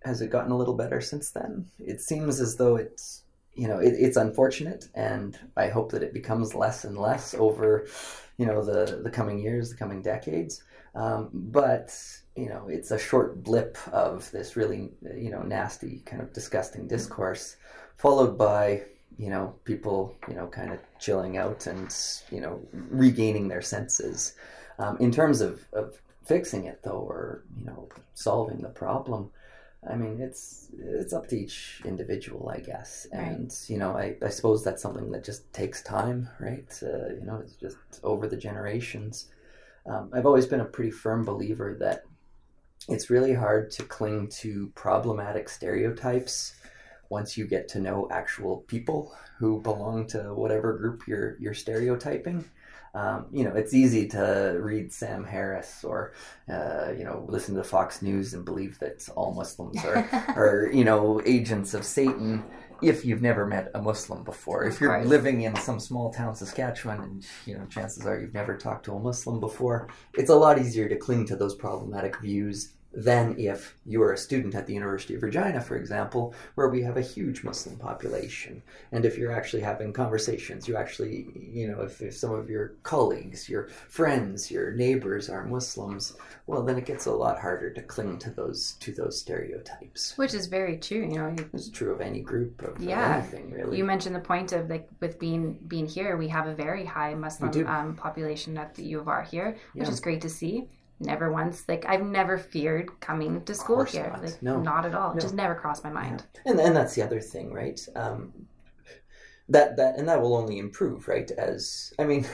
has 0.04 0.22
it 0.22 0.32
gotten 0.32 0.52
a 0.52 0.58
little 0.58 0.74
better 0.74 1.02
since 1.02 1.32
then? 1.32 1.68
It 1.80 2.02
seems 2.02 2.40
as 2.40 2.56
though 2.56 2.76
it's 2.76 3.24
you 3.58 3.68
know 3.68 3.80
it, 3.80 3.94
it's 3.98 4.18
unfortunate, 4.18 4.88
and 4.94 5.38
I 5.58 5.68
hope 5.68 5.92
that 5.92 6.04
it 6.04 6.14
becomes 6.14 6.56
less 6.56 6.86
and 6.86 6.98
less 6.98 7.34
over 7.34 7.88
you 8.38 8.46
know 8.46 8.64
the 8.64 9.02
the 9.04 9.10
coming 9.10 9.40
years, 9.40 9.72
the 9.72 9.78
coming 9.78 10.02
decades. 10.02 10.64
Um, 10.96 11.30
but 11.32 11.96
you 12.36 12.50
know, 12.50 12.68
it's 12.68 12.92
a 12.92 13.00
short 13.00 13.44
blip 13.44 13.78
of 13.92 14.30
this 14.32 14.56
really 14.56 14.92
you 15.16 15.32
know 15.32 15.42
nasty 15.42 16.04
kind 16.06 16.22
of 16.22 16.34
disgusting 16.34 16.88
discourse, 16.88 17.58
followed 17.98 18.38
by 18.38 18.84
you 19.18 19.30
know 19.30 19.56
people 19.64 20.16
you 20.28 20.36
know 20.36 20.48
kind 20.48 20.72
of 20.72 20.80
chilling 21.00 21.38
out 21.38 21.68
and 21.68 21.96
you 22.32 22.42
know 22.42 22.62
regaining 22.72 23.48
their 23.48 23.62
senses. 23.62 24.36
Um, 24.80 24.98
in 25.00 25.12
terms 25.12 25.42
of, 25.42 25.66
of 25.74 26.00
fixing 26.26 26.66
it 26.66 26.82
though, 26.84 27.06
or 27.10 27.44
you 27.58 27.66
know 27.66 27.90
solving 28.14 28.62
the 28.62 28.70
problem, 28.70 29.32
I 29.90 29.96
mean, 29.96 30.20
it's 30.20 30.70
it's 30.78 31.14
up 31.14 31.28
to 31.28 31.38
each 31.38 31.82
individual, 31.86 32.50
I 32.50 32.60
guess, 32.60 33.08
and 33.12 33.44
right. 33.44 33.66
you 33.68 33.78
know, 33.78 33.92
I, 33.92 34.16
I 34.24 34.30
suppose 34.30 34.64
that's 34.64 34.82
something 34.82 35.12
that 35.12 35.24
just 35.24 35.52
takes 35.54 35.82
time, 35.84 36.30
right? 36.40 36.68
Uh, 36.82 37.14
you 37.14 37.24
know, 37.24 37.40
it's 37.44 37.56
just 37.56 37.78
over 38.04 38.28
the 38.28 38.38
generations. 38.38 39.28
Um, 39.86 40.10
I've 40.14 40.26
always 40.26 40.46
been 40.46 40.60
a 40.62 40.66
pretty 40.66 40.92
firm 40.92 41.24
believer 41.24 41.78
that 41.80 42.04
it's 42.90 43.10
really 43.10 43.34
hard 43.34 43.72
to 43.72 43.84
cling 43.84 44.28
to 44.30 44.72
problematic 44.76 45.48
stereotypes 45.48 46.56
once 47.10 47.38
you 47.38 47.46
get 47.46 47.68
to 47.70 47.80
know 47.80 48.08
actual 48.12 48.58
people 48.68 49.16
who 49.40 49.62
belong 49.62 50.08
to 50.08 50.34
whatever 50.34 50.78
group 50.78 51.08
you're 51.08 51.38
you're 51.40 51.54
stereotyping. 51.54 52.44
Um, 52.98 53.28
you 53.32 53.44
know, 53.44 53.54
it's 53.54 53.76
easy 53.76 54.08
to 54.08 54.58
read 54.60 54.92
Sam 54.92 55.24
Harris 55.24 55.84
or, 55.84 56.14
uh, 56.50 56.94
you 56.98 57.04
know, 57.04 57.26
listen 57.30 57.54
to 57.56 57.64
Fox 57.64 58.02
News 58.02 58.34
and 58.34 58.44
believe 58.44 58.80
that 58.80 59.08
all 59.16 59.36
Muslims 59.36 59.86
are, 59.86 59.98
are, 60.36 60.72
you 60.74 60.84
know, 60.84 61.22
agents 61.24 61.76
of 61.76 61.84
Satan 61.86 62.44
if 62.82 63.06
you've 63.06 63.22
never 63.22 63.46
met 63.46 63.70
a 63.76 63.82
Muslim 63.82 64.24
before. 64.24 64.64
If 64.64 64.82
you're 64.82 65.06
living 65.06 65.42
in 65.42 65.56
some 65.58 65.80
small 65.80 66.12
town, 66.12 66.34
Saskatchewan, 66.36 67.02
and, 67.02 67.28
you 67.46 67.56
know, 67.56 67.66
chances 67.66 68.06
are 68.08 68.20
you've 68.20 68.34
never 68.34 68.58
talked 68.58 68.86
to 68.86 68.94
a 68.94 69.00
Muslim 69.00 69.40
before, 69.40 69.90
it's 70.16 70.32
a 70.32 70.36
lot 70.36 70.58
easier 70.58 70.90
to 70.90 70.96
cling 70.96 71.28
to 71.28 71.36
those 71.36 71.54
problematic 71.54 72.20
views 72.20 72.74
than 72.98 73.36
if 73.38 73.76
you 73.86 74.02
are 74.02 74.12
a 74.12 74.18
student 74.18 74.56
at 74.56 74.66
the 74.66 74.74
University 74.74 75.14
of 75.14 75.22
Regina, 75.22 75.62
for 75.62 75.76
example, 75.76 76.34
where 76.56 76.68
we 76.68 76.82
have 76.82 76.98
a 76.98 77.02
huge 77.02 77.44
Muslim 77.44 77.78
population. 77.78 78.64
And 78.92 79.06
if 79.06 79.20
you're 79.20 79.32
actually 79.32 79.62
having 79.62 79.94
conversations, 79.94 80.68
you 80.68 80.76
actually, 80.76 81.28
you 81.36 81.68
know, 81.68 81.82
if, 81.82 82.02
if 82.02 82.18
some 82.18 82.34
of 82.34 82.50
your 82.50 82.70
colleagues, 82.82 83.48
your 83.48 83.68
friends, 83.68 84.50
your 84.50 84.72
neighbors 84.72 85.30
are 85.30 85.46
Muslims, 85.46 86.18
well, 86.48 86.64
then 86.64 86.80
it 86.80 86.88
gets 86.88 87.06
a 87.06 87.12
lot 87.12 87.40
harder 87.40 87.70
to 87.70 87.84
cling 87.84 88.18
to 88.18 88.32
those 88.32 88.74
to 88.80 88.92
those 88.92 89.20
stereotypes. 89.20 90.18
Which 90.18 90.34
is 90.34 90.48
very 90.48 90.78
true, 90.78 91.02
you 91.02 91.20
know. 91.20 91.36
It's 91.54 91.70
true 91.70 91.92
of 91.92 92.02
any 92.02 92.22
group 92.22 92.64
of 92.64 92.82
yeah. 92.82 93.18
anything, 93.18 93.52
really. 93.52 93.78
You 93.78 93.84
mentioned 93.84 94.16
the 94.16 94.22
point 94.22 94.54
of 94.54 94.72
like 94.72 94.90
with 95.02 95.20
being 95.20 95.60
being 95.68 95.86
here, 95.86 96.18
we 96.18 96.30
have 96.30 96.48
a 96.48 96.56
very 96.56 96.84
high 96.84 97.14
Muslim 97.14 97.68
um, 97.68 97.96
population 97.96 98.58
at 98.58 98.74
the 98.74 98.86
U 98.86 99.02
of 99.02 99.08
R 99.08 99.22
here, 99.22 99.56
which 99.74 99.86
yeah. 99.86 99.94
is 99.94 100.00
great 100.00 100.22
to 100.22 100.30
see 100.30 100.68
never 101.00 101.32
once 101.32 101.64
like 101.68 101.86
I've 101.88 102.04
never 102.04 102.38
feared 102.38 103.00
coming 103.00 103.44
to 103.46 103.54
school 103.54 103.84
here. 103.84 104.10
Not. 104.12 104.24
Like 104.24 104.42
no. 104.42 104.60
not 104.62 104.86
at 104.86 104.96
all. 104.96 105.12
No. 105.12 105.18
It 105.18 105.22
just 105.22 105.36
never 105.36 105.56
crossed 105.56 105.84
my 105.84 105.92
mind. 105.92 106.24
Yeah. 106.34 106.52
And 106.52 106.60
and 106.60 106.76
that's 106.76 106.96
the 106.96 107.04
other 107.04 107.22
thing, 107.22 107.54
right? 107.54 107.80
Um, 107.96 108.34
that 109.50 109.78
that 109.78 109.98
and 109.98 110.08
that 110.08 110.22
will 110.22 110.36
only 110.36 110.60
improve, 110.60 111.08
right? 111.08 111.30
As 111.32 111.94
I 112.00 112.06
mean, 112.06 112.26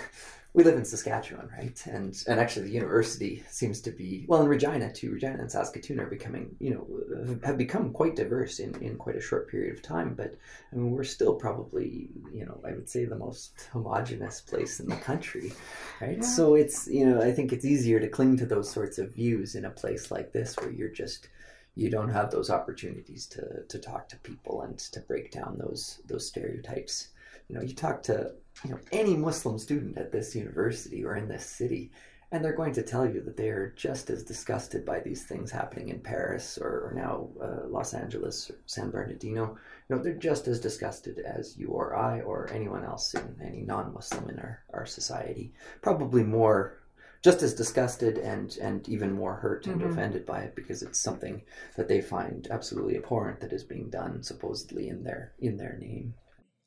we 0.54 0.64
live 0.64 0.78
in 0.78 0.86
Saskatchewan, 0.86 1.50
right? 1.58 1.84
And 1.88 2.16
and 2.28 2.40
actually, 2.40 2.68
the 2.68 2.74
university 2.74 3.44
seems 3.50 3.82
to 3.82 3.92
be 3.92 4.26
well 4.28 4.44
in 4.44 4.48
Regina 4.48 4.94
too. 4.94 5.12
Regina 5.12 5.40
and 5.40 5.52
Saskatoon 5.52 6.00
are 6.00 6.06
becoming, 6.06 6.56
you 6.60 6.76
know, 6.76 7.40
have 7.44 7.58
become 7.58 7.92
quite 7.92 8.16
diverse 8.16 8.60
in 8.60 8.76
in 8.82 8.98
quite 8.98 9.16
a 9.16 9.22
short 9.22 9.50
period 9.50 9.76
of 9.76 9.82
time. 9.82 10.14
But 10.14 10.36
I 10.72 10.76
mean, 10.76 10.92
we're 10.92 11.04
still 11.04 11.34
probably, 11.34 12.10
you 12.32 12.46
know, 12.46 12.62
I 12.64 12.74
would 12.74 12.88
say 12.88 13.06
the 13.06 13.16
most 13.16 13.68
homogenous 13.72 14.42
place 14.42 14.80
in 14.80 14.88
the 14.88 14.96
country, 14.96 15.54
right? 16.00 16.18
Yeah. 16.18 16.24
So 16.24 16.54
it's 16.54 16.88
you 16.88 17.06
know, 17.06 17.20
I 17.20 17.32
think 17.32 17.52
it's 17.52 17.66
easier 17.66 18.00
to 18.00 18.08
cling 18.08 18.38
to 18.38 18.46
those 18.46 18.70
sorts 18.70 19.00
of 19.00 19.16
views 19.16 19.56
in 19.56 19.66
a 19.66 19.72
place 19.72 20.12
like 20.12 20.34
this 20.34 20.56
where 20.58 20.72
you're 20.72 20.90
just 20.90 21.30
you 21.76 21.90
don't 21.90 22.10
have 22.10 22.30
those 22.30 22.52
opportunities 22.52 23.26
to 23.28 23.64
to 23.70 23.80
talk 23.80 24.08
to 24.10 24.18
people 24.18 24.62
and 24.62 24.78
to 24.78 25.00
break 25.00 25.32
down 25.32 25.58
those 25.58 26.00
those 26.06 26.28
stereotypes. 26.28 27.08
You 27.50 27.56
know, 27.56 27.62
you 27.64 27.74
talk 27.74 28.04
to 28.04 28.34
you 28.64 28.72
know 28.72 28.80
any 28.92 29.16
Muslim 29.16 29.58
student 29.58 29.98
at 29.98 30.12
this 30.12 30.36
university 30.36 31.04
or 31.04 31.16
in 31.16 31.28
this 31.28 31.46
city, 31.46 31.92
and 32.32 32.44
they're 32.44 32.56
going 32.56 32.74
to 32.74 32.82
tell 32.82 33.06
you 33.06 33.22
that 33.22 33.38
they 33.38 33.50
are 33.50 33.74
just 33.76 34.10
as 34.10 34.24
disgusted 34.24 34.84
by 34.86 35.00
these 35.00 35.24
things 35.24 35.52
happening 35.52 35.90
in 35.90 36.00
Paris 36.00 36.58
or, 36.60 36.88
or 36.88 36.94
now 36.96 37.28
uh, 37.40 37.68
Los 37.68 37.94
Angeles 37.94 38.50
or 38.50 38.56
San 38.66 38.90
Bernardino. 38.90 39.58
You 39.88 39.96
know, 39.96 40.02
they're 40.02 40.16
just 40.16 40.48
as 40.48 40.60
disgusted 40.60 41.20
as 41.20 41.56
you 41.58 41.68
or 41.68 41.96
I 41.96 42.22
or 42.22 42.50
anyone 42.52 42.84
else 42.84 43.14
in 43.14 43.36
any 43.40 43.62
non-Muslim 43.62 44.30
in 44.30 44.40
our, 44.40 44.64
our 44.74 44.86
society. 44.88 45.54
Probably 45.82 46.24
more 46.24 46.80
just 47.24 47.42
as 47.42 47.54
disgusted 47.54 48.18
and 48.18 48.58
and 48.58 48.88
even 48.90 49.12
more 49.12 49.36
hurt 49.36 49.66
and 49.68 49.80
mm-hmm. 49.80 49.92
offended 49.92 50.26
by 50.26 50.42
it 50.42 50.56
because 50.56 50.84
it's 50.84 51.00
something 51.00 51.42
that 51.78 51.88
they 51.88 52.02
find 52.02 52.48
absolutely 52.52 52.98
abhorrent 52.98 53.40
that 53.40 53.54
is 53.54 53.64
being 53.64 53.90
done 53.90 54.22
supposedly 54.22 54.90
in 54.90 55.04
their 55.04 55.34
in 55.40 55.58
their 55.58 55.78
name 55.80 56.14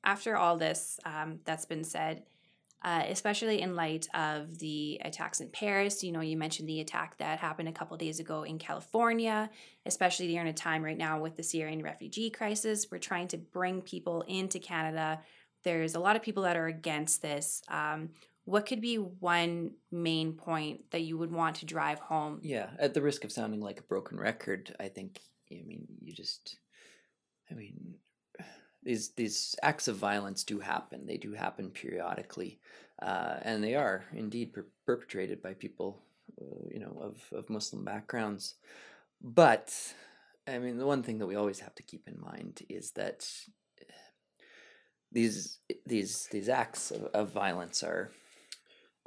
after 0.04 0.36
all 0.36 0.56
this 0.56 0.98
um, 1.04 1.40
that's 1.44 1.64
been 1.64 1.84
said, 1.84 2.22
uh, 2.84 3.02
especially 3.08 3.60
in 3.60 3.74
light 3.74 4.06
of 4.14 4.58
the 4.58 5.00
attacks 5.04 5.40
in 5.40 5.48
Paris, 5.48 6.04
you 6.04 6.12
know, 6.12 6.20
you 6.20 6.36
mentioned 6.36 6.68
the 6.68 6.80
attack 6.80 7.18
that 7.18 7.38
happened 7.38 7.68
a 7.68 7.72
couple 7.72 7.96
days 7.96 8.20
ago 8.20 8.42
in 8.42 8.58
California, 8.58 9.50
especially 9.86 10.28
during 10.28 10.46
a 10.46 10.52
time 10.52 10.84
right 10.84 10.98
now 10.98 11.20
with 11.20 11.36
the 11.36 11.42
Syrian 11.42 11.82
refugee 11.82 12.30
crisis. 12.30 12.86
We're 12.90 12.98
trying 12.98 13.28
to 13.28 13.38
bring 13.38 13.82
people 13.82 14.22
into 14.28 14.58
Canada. 14.58 15.20
There's 15.64 15.94
a 15.94 16.00
lot 16.00 16.16
of 16.16 16.22
people 16.22 16.44
that 16.44 16.56
are 16.56 16.68
against 16.68 17.22
this. 17.22 17.62
Um, 17.68 18.10
what 18.44 18.66
could 18.66 18.80
be 18.80 18.96
one 18.96 19.72
main 19.90 20.34
point 20.34 20.90
that 20.92 21.00
you 21.00 21.18
would 21.18 21.32
want 21.32 21.56
to 21.56 21.66
drive 21.66 21.98
home? 21.98 22.38
Yeah, 22.42 22.68
at 22.78 22.94
the 22.94 23.02
risk 23.02 23.24
of 23.24 23.32
sounding 23.32 23.60
like 23.60 23.80
a 23.80 23.84
broken 23.84 24.18
record, 24.20 24.76
I 24.78 24.88
think 24.88 25.20
I 25.50 25.62
mean, 25.66 25.86
you 26.00 26.12
just, 26.12 26.56
I 27.50 27.54
mean, 27.54 27.94
these 28.86 29.08
these 29.10 29.56
acts 29.62 29.88
of 29.88 29.96
violence 29.96 30.44
do 30.44 30.60
happen. 30.60 31.06
They 31.06 31.16
do 31.18 31.32
happen 31.32 31.70
periodically, 31.70 32.60
uh, 33.02 33.36
and 33.42 33.62
they 33.62 33.74
are 33.74 34.04
indeed 34.12 34.52
per- 34.54 34.66
perpetrated 34.86 35.42
by 35.42 35.54
people, 35.54 35.98
uh, 36.40 36.68
you 36.70 36.78
know, 36.78 36.96
of 37.02 37.20
of 37.36 37.50
Muslim 37.50 37.84
backgrounds. 37.84 38.54
But 39.20 39.74
I 40.46 40.58
mean, 40.58 40.78
the 40.78 40.86
one 40.86 41.02
thing 41.02 41.18
that 41.18 41.26
we 41.26 41.34
always 41.34 41.60
have 41.60 41.74
to 41.74 41.82
keep 41.82 42.06
in 42.06 42.20
mind 42.20 42.62
is 42.68 42.92
that 42.92 43.28
these 45.10 45.58
these 45.84 46.28
these 46.30 46.48
acts 46.48 46.92
of, 46.92 47.04
of 47.06 47.32
violence 47.32 47.82
are 47.82 48.12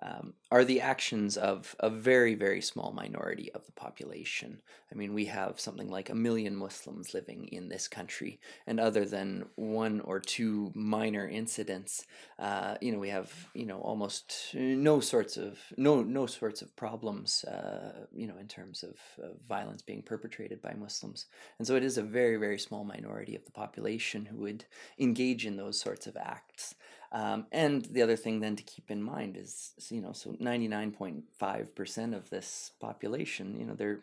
um, 0.02 0.34
are 0.52 0.66
the 0.66 0.82
actions 0.82 1.38
of 1.38 1.76
a 1.80 1.90
very, 1.90 2.34
very 2.34 2.62
small 2.62 2.92
minority 2.92 3.52
of 3.54 3.66
the 3.66 3.72
population. 3.72 4.60
I 4.92 4.96
mean, 4.96 5.14
we 5.14 5.26
have 5.26 5.60
something 5.60 5.90
like 5.90 6.10
a 6.10 6.16
million 6.16 6.56
Muslims 6.56 7.14
living 7.14 7.48
in 7.52 7.70
this 7.70 7.88
country, 7.88 8.40
and 8.66 8.80
other 8.80 9.06
than 9.06 9.46
one 9.56 10.02
or 10.02 10.20
two 10.20 10.72
minor 10.74 11.28
incidents, 11.30 12.06
uh, 12.40 12.76
you 12.82 12.92
know, 12.92 12.98
we 12.98 13.10
have 13.10 13.32
you 13.54 13.68
know 13.68 13.80
almost 13.82 14.56
no 14.56 15.00
sorts 15.00 15.38
of 15.38 15.60
no 15.78 16.02
no 16.02 16.26
sorts 16.26 16.64
of 16.64 16.76
problems, 16.76 17.44
uh, 17.44 18.06
you 18.12 18.26
know, 18.26 18.38
in 18.40 18.48
terms 18.48 18.84
of, 18.84 19.24
of 19.24 19.40
violence 19.48 19.84
being 19.84 20.02
perpetrated 20.02 20.62
by 20.64 20.74
Muslims, 20.74 21.28
and 21.60 21.68
so 21.68 21.76
it 21.76 21.84
is 21.84 22.00
a 22.00 22.04
very, 22.04 22.38
very 22.38 22.58
small 22.58 22.84
minority 22.84 23.36
of 23.36 23.46
the 23.46 23.52
population 23.52 24.26
who 24.26 24.38
would 24.38 24.66
engage 24.98 25.46
in 25.46 25.58
those 25.58 25.80
sorts 25.80 26.08
of 26.08 26.18
acts. 26.18 26.74
Um, 27.12 27.48
and 27.52 27.86
the 27.86 28.02
other 28.02 28.16
thing 28.16 28.40
then 28.40 28.56
to 28.56 28.64
keep 28.64 28.92
in 28.92 29.02
mind 29.02 29.36
is, 29.36 29.72
you 29.90 30.02
know, 30.02 30.14
so 30.14 30.36
99.5% 30.40 32.16
of 32.16 32.30
this 32.30 32.72
population, 32.80 33.58
you 33.60 33.66
know, 33.66 33.74
they're 33.74 34.00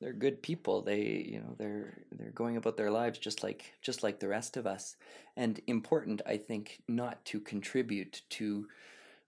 they're 0.00 0.12
good 0.12 0.42
people. 0.42 0.82
They, 0.82 1.26
you 1.28 1.40
know, 1.40 1.56
they're 1.58 1.98
they're 2.12 2.30
going 2.30 2.56
about 2.56 2.76
their 2.76 2.90
lives 2.90 3.18
just 3.18 3.42
like 3.42 3.74
just 3.82 4.02
like 4.02 4.20
the 4.20 4.28
rest 4.28 4.56
of 4.56 4.66
us. 4.66 4.96
And 5.36 5.60
important, 5.66 6.22
I 6.26 6.36
think, 6.36 6.82
not 6.88 7.24
to 7.26 7.40
contribute 7.40 8.22
to 8.30 8.68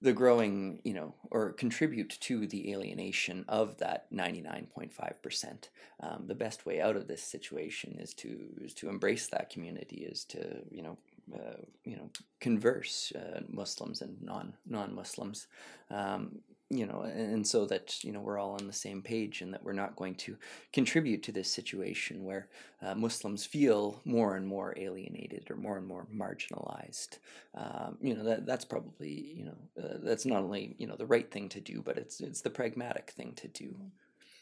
the 0.02 0.12
growing, 0.12 0.80
you 0.82 0.94
know, 0.94 1.14
or 1.30 1.52
contribute 1.52 2.16
to 2.20 2.46
the 2.46 2.72
alienation 2.72 3.44
of 3.48 3.76
that 3.78 4.10
99.5%. 4.12 5.68
Um, 6.00 6.24
the 6.26 6.34
best 6.34 6.64
way 6.64 6.80
out 6.80 6.96
of 6.96 7.06
this 7.06 7.22
situation 7.22 7.98
is 8.00 8.14
to 8.14 8.38
is 8.62 8.72
to 8.74 8.88
embrace 8.88 9.26
that 9.26 9.50
community, 9.50 10.06
is 10.10 10.24
to, 10.26 10.62
you 10.70 10.82
know, 10.82 10.96
uh, 11.34 11.62
you 11.84 11.96
know 11.96 12.10
converse 12.40 13.12
uh, 13.16 13.40
Muslims 13.48 14.02
and 14.02 14.20
non 14.22 14.54
non 14.66 14.94
Muslims, 14.94 15.46
um, 15.90 16.40
you 16.68 16.86
know, 16.86 17.02
and, 17.02 17.34
and, 17.34 17.46
so 17.46 17.66
that 17.66 18.02
you 18.04 18.12
know 18.12 18.20
we're 18.20 18.38
all 18.38 18.52
on 18.52 18.66
the 18.66 18.72
same 18.72 19.02
page 19.02 19.42
and 19.42 19.52
that 19.52 19.62
we're 19.62 19.72
not 19.72 19.96
going 19.96 20.14
to 20.14 20.36
contribute 20.72 21.22
to 21.24 21.32
this 21.32 21.52
situation 21.52 22.24
where 22.24 22.48
uh, 22.82 22.94
Muslims 22.94 23.44
feel 23.44 24.00
more 24.04 24.36
and 24.36 24.46
more 24.46 24.74
alienated 24.76 25.50
or 25.50 25.56
more 25.56 25.78
and 25.78 25.86
more 25.86 26.06
marginalized. 26.14 27.18
Um, 27.54 27.98
you 28.00 28.14
know 28.14 28.24
that 28.24 28.46
that's 28.46 28.64
probably 28.64 29.34
you 29.36 29.44
know 29.44 29.82
uh, 29.82 29.98
that's 30.02 30.26
not 30.26 30.42
only 30.42 30.76
you 30.78 30.86
know 30.86 30.96
the 30.96 31.06
right 31.06 31.30
thing 31.30 31.48
to 31.50 31.60
do, 31.60 31.82
but 31.82 31.96
it's 31.96 32.20
it's 32.20 32.40
the 32.40 32.50
pragmatic 32.50 33.12
thing 33.16 33.32
to 33.36 33.48
do. 33.48 33.74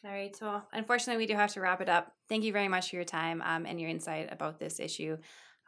All 0.04 0.12
right. 0.12 0.34
So, 0.34 0.62
unfortunately, 0.72 1.20
we 1.20 1.26
do 1.26 1.34
have 1.34 1.52
to 1.54 1.60
wrap 1.60 1.80
it 1.80 1.88
up. 1.88 2.12
Thank 2.28 2.44
you 2.44 2.52
very 2.52 2.68
much 2.68 2.90
for 2.90 2.96
your 2.96 3.04
time 3.04 3.42
um, 3.42 3.66
and 3.66 3.80
your 3.80 3.90
insight 3.90 4.32
about 4.32 4.60
this 4.60 4.78
issue. 4.78 5.18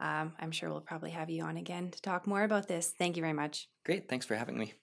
Um, 0.01 0.33
I'm 0.39 0.51
sure 0.51 0.69
we'll 0.69 0.81
probably 0.81 1.11
have 1.11 1.29
you 1.29 1.43
on 1.43 1.57
again 1.57 1.91
to 1.91 2.01
talk 2.01 2.25
more 2.25 2.43
about 2.43 2.67
this. 2.67 2.91
Thank 2.97 3.17
you 3.17 3.21
very 3.21 3.33
much. 3.33 3.69
Great. 3.85 4.09
Thanks 4.09 4.25
for 4.25 4.35
having 4.35 4.57
me. 4.57 4.73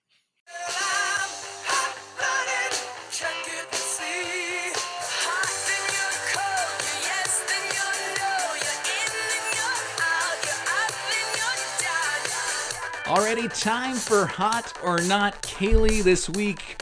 Already 13.08 13.48
time 13.48 13.96
for 13.96 14.26
hot 14.26 14.72
or 14.84 15.00
not. 15.02 15.42
Kaylee, 15.42 16.04
this 16.04 16.28
week, 16.30 16.80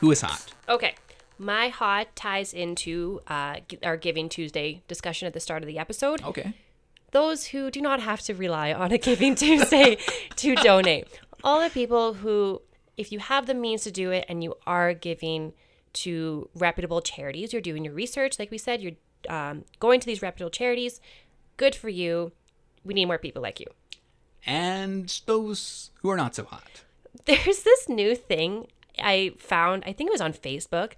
who 0.00 0.10
is 0.12 0.22
hot? 0.22 0.42
Okay. 0.68 0.94
My 1.38 1.68
hot 1.68 2.14
ties 2.16 2.54
into 2.54 3.20
uh, 3.26 3.56
our 3.82 3.98
Giving 3.98 4.30
Tuesday 4.30 4.82
discussion 4.88 5.26
at 5.26 5.34
the 5.34 5.40
start 5.40 5.62
of 5.62 5.66
the 5.66 5.78
episode. 5.78 6.22
Okay 6.22 6.54
those 7.16 7.46
who 7.46 7.70
do 7.70 7.80
not 7.80 8.00
have 8.00 8.20
to 8.20 8.34
rely 8.34 8.74
on 8.74 8.92
a 8.92 8.98
Giving 8.98 9.34
Tuesday 9.44 9.96
to 10.36 10.54
donate. 10.56 11.08
All 11.42 11.62
the 11.62 11.70
people 11.70 12.12
who, 12.12 12.60
if 12.98 13.10
you 13.10 13.20
have 13.20 13.46
the 13.46 13.54
means 13.54 13.84
to 13.84 13.90
do 13.90 14.10
it 14.10 14.26
and 14.28 14.44
you 14.44 14.54
are 14.66 14.92
giving 14.92 15.54
to 16.04 16.50
reputable 16.54 17.00
charities, 17.00 17.54
you're 17.54 17.62
doing 17.62 17.86
your 17.86 17.94
research, 17.94 18.38
like 18.38 18.50
we 18.50 18.58
said, 18.58 18.82
you're 18.82 18.98
um, 19.30 19.64
going 19.80 19.98
to 19.98 20.06
these 20.06 20.20
reputable 20.20 20.50
charities. 20.50 21.00
Good 21.56 21.74
for 21.74 21.88
you. 21.88 22.32
We 22.84 22.92
need 22.92 23.06
more 23.06 23.16
people 23.16 23.40
like 23.40 23.60
you. 23.60 23.68
And 24.44 25.08
those 25.24 25.92
who 26.02 26.10
are 26.10 26.18
not 26.18 26.34
so 26.34 26.44
hot. 26.44 26.84
There's 27.24 27.62
this 27.62 27.88
new 27.88 28.14
thing 28.14 28.66
I 28.98 29.32
found, 29.38 29.84
I 29.86 29.94
think 29.94 30.08
it 30.08 30.12
was 30.12 30.20
on 30.20 30.34
Facebook. 30.34 30.92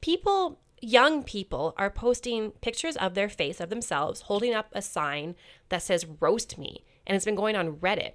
People 0.00 0.58
young 0.82 1.22
people 1.22 1.74
are 1.78 1.88
posting 1.88 2.50
pictures 2.60 2.96
of 2.96 3.14
their 3.14 3.28
face 3.28 3.60
of 3.60 3.70
themselves 3.70 4.22
holding 4.22 4.52
up 4.52 4.68
a 4.72 4.82
sign 4.82 5.36
that 5.68 5.82
says 5.82 6.04
roast 6.20 6.58
me. 6.58 6.84
And 7.06 7.16
it's 7.16 7.24
been 7.24 7.36
going 7.36 7.56
on 7.56 7.76
reddit. 7.76 8.12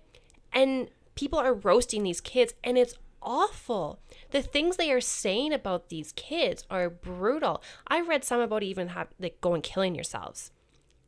And 0.53 0.89
people 1.15 1.39
are 1.39 1.53
roasting 1.53 2.03
these 2.03 2.21
kids 2.21 2.53
and 2.63 2.77
it's 2.77 2.93
awful. 3.21 3.99
The 4.31 4.41
things 4.41 4.75
they 4.75 4.91
are 4.91 5.01
saying 5.01 5.53
about 5.53 5.89
these 5.89 6.11
kids 6.11 6.65
are 6.69 6.89
brutal. 6.89 7.63
I 7.87 8.01
read 8.01 8.23
some 8.23 8.41
about 8.41 8.63
even 8.63 8.89
have 8.89 9.07
like 9.19 9.41
going 9.41 9.61
killing 9.61 9.95
yourselves. 9.95 10.51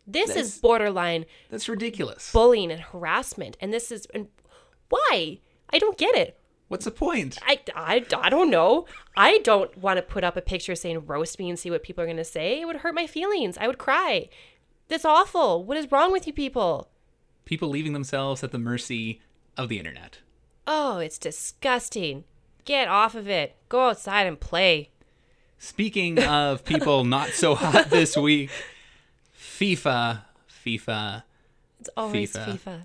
This 0.08 0.30
that's, 0.30 0.40
is 0.40 0.58
borderline 0.58 1.26
that's 1.52 1.70
ridiculous. 1.70 2.32
bullying 2.32 2.72
and 2.72 2.82
harassment 2.82 3.58
and 3.60 3.72
this 3.72 3.92
is 3.92 4.08
and 4.14 4.28
why? 4.90 5.40
I 5.72 5.78
don't 5.78 5.98
get 5.98 6.16
it 6.16 6.40
What's 6.70 6.86
the 6.86 6.92
point? 6.92 7.40
I, 7.46 7.60
I, 7.76 8.06
I 8.16 8.30
don't 8.30 8.52
know. 8.52 8.86
I 9.18 9.40
don't 9.40 9.76
want 9.76 9.98
to 9.98 10.04
put 10.04 10.24
up 10.24 10.38
a 10.38 10.42
picture 10.42 10.76
saying 10.76 11.08
roast 11.08 11.40
me 11.40 11.50
and 11.50 11.58
see 11.58 11.72
what 11.72 11.82
people 11.82 12.04
are 12.04 12.08
going 12.08 12.18
to 12.18 12.24
say. 12.24 12.62
It 12.62 12.66
would 12.66 12.78
hurt 12.78 12.94
my 12.94 13.08
feelings. 13.08 13.58
I 13.58 13.66
would 13.66 13.80
cry. 13.80 14.30
That's 14.88 15.04
awful. 15.04 15.64
What 15.64 15.78
is 15.78 15.92
wrong 15.92 16.12
with 16.12 16.28
you 16.28 16.34
people? 16.34 16.90
People 17.44 17.70
leaving 17.70 17.94
themselves 17.94 18.44
at 18.44 18.52
the 18.52 18.60
mercy 18.60 19.20
of 19.58 19.68
the 19.68 19.80
internet. 19.80 20.20
Oh, 20.68 21.00
it's 21.00 21.18
disgusting. 21.18 22.24
Get 22.66 22.88
off 22.88 23.16
of 23.16 23.28
it. 23.28 23.56
Go 23.68 23.90
outside 23.90 24.28
and 24.28 24.40
play. 24.40 24.92
Speaking 25.58 26.24
of 26.24 26.64
people 26.66 27.04
not 27.04 27.30
so 27.30 27.56
hot 27.56 27.90
this 27.90 28.16
week, 28.16 28.52
FIFA, 29.36 30.22
FIFA. 30.64 31.24
It's 31.80 31.90
always 31.98 32.34
FIFA. 32.34 32.60
FIFA 32.60 32.82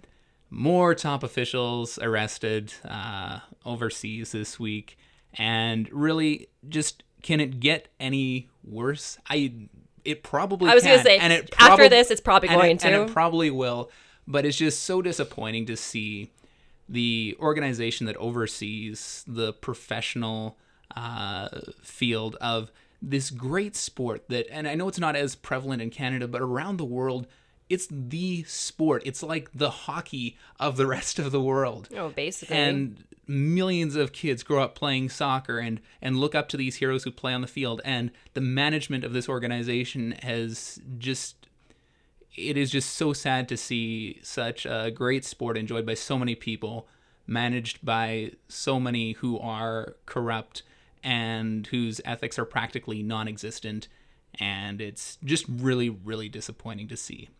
more 0.54 0.94
top 0.94 1.22
officials 1.22 1.98
arrested 1.98 2.72
uh, 2.84 3.40
overseas 3.64 4.32
this 4.32 4.58
week, 4.58 4.98
and 5.34 5.90
really, 5.92 6.48
just 6.68 7.02
can 7.22 7.40
it 7.40 7.60
get 7.60 7.88
any 7.98 8.48
worse? 8.62 9.18
I 9.28 9.68
it 10.04 10.22
probably 10.22 10.70
I 10.70 10.74
was 10.74 10.82
can, 10.82 10.92
gonna 10.92 11.02
say, 11.02 11.18
and 11.18 11.32
it 11.32 11.50
prob- 11.50 11.72
after 11.72 11.88
this, 11.88 12.10
it's 12.10 12.20
probably 12.20 12.48
going 12.48 12.76
it, 12.76 12.80
to, 12.80 12.86
and 12.86 13.08
it 13.08 13.12
probably 13.12 13.50
will. 13.50 13.90
But 14.26 14.46
it's 14.46 14.56
just 14.56 14.84
so 14.84 15.02
disappointing 15.02 15.66
to 15.66 15.76
see 15.76 16.32
the 16.88 17.36
organization 17.40 18.06
that 18.06 18.16
oversees 18.16 19.24
the 19.26 19.52
professional 19.52 20.58
uh, 20.96 21.48
field 21.82 22.36
of 22.40 22.70
this 23.00 23.30
great 23.30 23.76
sport 23.76 24.28
that, 24.28 24.46
and 24.50 24.66
I 24.66 24.74
know 24.74 24.88
it's 24.88 24.98
not 24.98 25.16
as 25.16 25.34
prevalent 25.34 25.82
in 25.82 25.90
Canada, 25.90 26.26
but 26.26 26.40
around 26.40 26.78
the 26.78 26.84
world 26.84 27.26
it's 27.68 27.86
the 27.90 28.44
sport. 28.44 29.02
It's 29.04 29.22
like 29.22 29.50
the 29.54 29.70
hockey 29.70 30.36
of 30.60 30.76
the 30.76 30.86
rest 30.96 31.18
of 31.18 31.32
the 31.32 31.40
world. 31.40 31.88
Oh, 31.96 32.10
basically. 32.10 32.56
And 32.56 33.04
millions 33.26 33.96
of 33.96 34.12
kids 34.12 34.42
grow 34.42 34.62
up 34.62 34.74
playing 34.74 35.08
soccer 35.08 35.58
and 35.58 35.80
and 36.02 36.18
look 36.18 36.34
up 36.34 36.48
to 36.48 36.56
these 36.56 36.76
heroes 36.76 37.04
who 37.04 37.10
play 37.10 37.32
on 37.32 37.40
the 37.40 37.46
field 37.46 37.80
and 37.84 38.10
the 38.34 38.40
management 38.40 39.04
of 39.04 39.12
this 39.12 39.28
organization 39.28 40.12
has 40.22 40.78
just 40.98 41.48
it 42.36 42.56
is 42.56 42.70
just 42.70 42.90
so 42.94 43.12
sad 43.12 43.48
to 43.48 43.56
see 43.56 44.18
such 44.22 44.66
a 44.66 44.90
great 44.90 45.24
sport 45.24 45.56
enjoyed 45.56 45.86
by 45.86 45.94
so 45.94 46.18
many 46.18 46.34
people 46.34 46.86
managed 47.26 47.84
by 47.84 48.30
so 48.48 48.78
many 48.78 49.12
who 49.12 49.38
are 49.38 49.96
corrupt 50.04 50.62
and 51.02 51.66
whose 51.68 52.00
ethics 52.04 52.38
are 52.38 52.44
practically 52.44 53.02
non-existent 53.02 53.88
and 54.38 54.80
it's 54.80 55.16
just 55.24 55.46
really 55.48 55.88
really 55.88 56.28
disappointing 56.28 56.88
to 56.88 56.96
see 56.96 57.30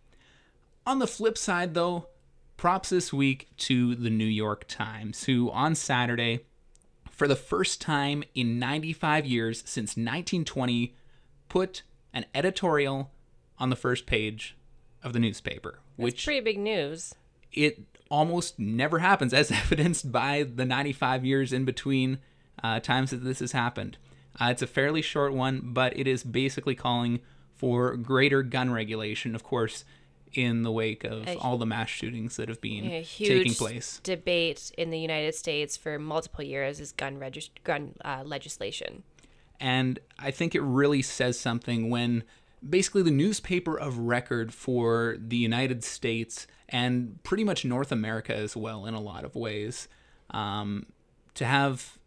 on 0.87 0.99
the 0.99 1.07
flip 1.07 1.39
side, 1.39 1.75
though, 1.75 2.09
props 2.57 2.91
this 2.91 3.13
week 3.13 3.49
to 3.57 3.95
the 3.95 4.11
New 4.11 4.25
York 4.25 4.65
Times, 4.69 5.25
who 5.25 5.51
on 5.51 5.75
Saturday, 5.75 6.41
for 7.11 7.29
the 7.29 7.37
first 7.37 7.81
time 7.81 8.25
in 8.35 8.59
95 8.59 9.27
years 9.27 9.59
since 9.61 9.91
1920, 9.91 10.95
put 11.49 11.83
an 12.13 12.27
editorial 12.35 13.11
on 13.59 13.71
the 13.71 13.77
first 13.77 14.07
page 14.07 14.57
of 15.03 15.13
the 15.13 15.19
newspaper. 15.19 15.79
That's 15.97 16.05
which 16.05 16.25
pretty 16.25 16.41
big 16.41 16.59
news. 16.59 17.15
It 17.53 17.83
almost 18.11 18.59
never 18.59 18.99
happens, 18.99 19.33
as 19.33 19.51
evidenced 19.51 20.11
by 20.11 20.43
the 20.43 20.65
95 20.65 21.25
years 21.25 21.53
in 21.53 21.65
between 21.65 22.19
uh, 22.63 22.81
times 22.81 23.11
that 23.11 23.25
this 23.25 23.41
has 23.41 23.53
happened. 23.53 23.97
Uh, 24.41 24.47
it's 24.47 24.63
a 24.63 24.67
fairly 24.67 25.03
short 25.03 25.33
one, 25.33 25.61
but 25.63 25.97
it 25.97 26.07
is 26.07 26.25
basically 26.25 26.75
calling 26.75 27.21
for 27.55 27.97
greater 27.97 28.43
gun 28.43 28.73
regulation. 28.73 29.35
Of 29.35 29.45
course, 29.45 29.85
in 30.37 30.63
the 30.63 30.73
wake 30.73 31.05
of 31.05 31.27
A- 31.27 31.37
all 31.39 31.59
the 31.59 31.67
mass 31.67 31.89
shootings 31.89 32.37
that 32.37 32.49
have 32.49 32.61
been 32.61 32.85
A 32.87 33.01
huge 33.03 33.29
taking 33.29 33.55
place. 33.55 34.01
debate 34.03 34.71
in 34.77 34.91
the 34.91 34.99
United 34.99 35.35
States 35.35 35.77
for 35.77 35.99
multiple 35.99 36.45
years 36.45 36.81
is 36.81 36.93
gun 36.93 37.19
regis- 37.19 37.51
gun 37.65 37.95
uh, 38.05 38.23
legislation. 38.25 39.03
And 39.61 39.99
I 40.19 40.31
think 40.31 40.55
it 40.55 40.63
really 40.63 41.03
says 41.03 41.39
something 41.39 41.89
when 41.91 42.25
basically 42.69 43.03
the 43.03 43.11
newspaper 43.11 43.79
of 43.79 43.99
record 43.99 44.53
for 44.53 45.17
the 45.19 45.37
United 45.37 45.85
States 45.85 46.47
and 46.69 47.23
pretty 47.23 47.45
much 47.45 47.65
North 47.65 47.93
America 47.93 48.35
as 48.35 48.57
well, 48.57 48.87
in 48.87 48.95
a 48.95 49.01
lot 49.01 49.25
of 49.25 49.35
ways, 49.37 49.87
um, 50.31 50.87
to 51.35 51.45
have 51.45 51.99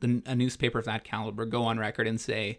the, 0.00 0.22
a 0.26 0.34
newspaper 0.34 0.78
of 0.78 0.84
that 0.86 1.04
caliber 1.04 1.44
go 1.44 1.62
on 1.64 1.78
record 1.78 2.06
and 2.06 2.20
say, 2.20 2.58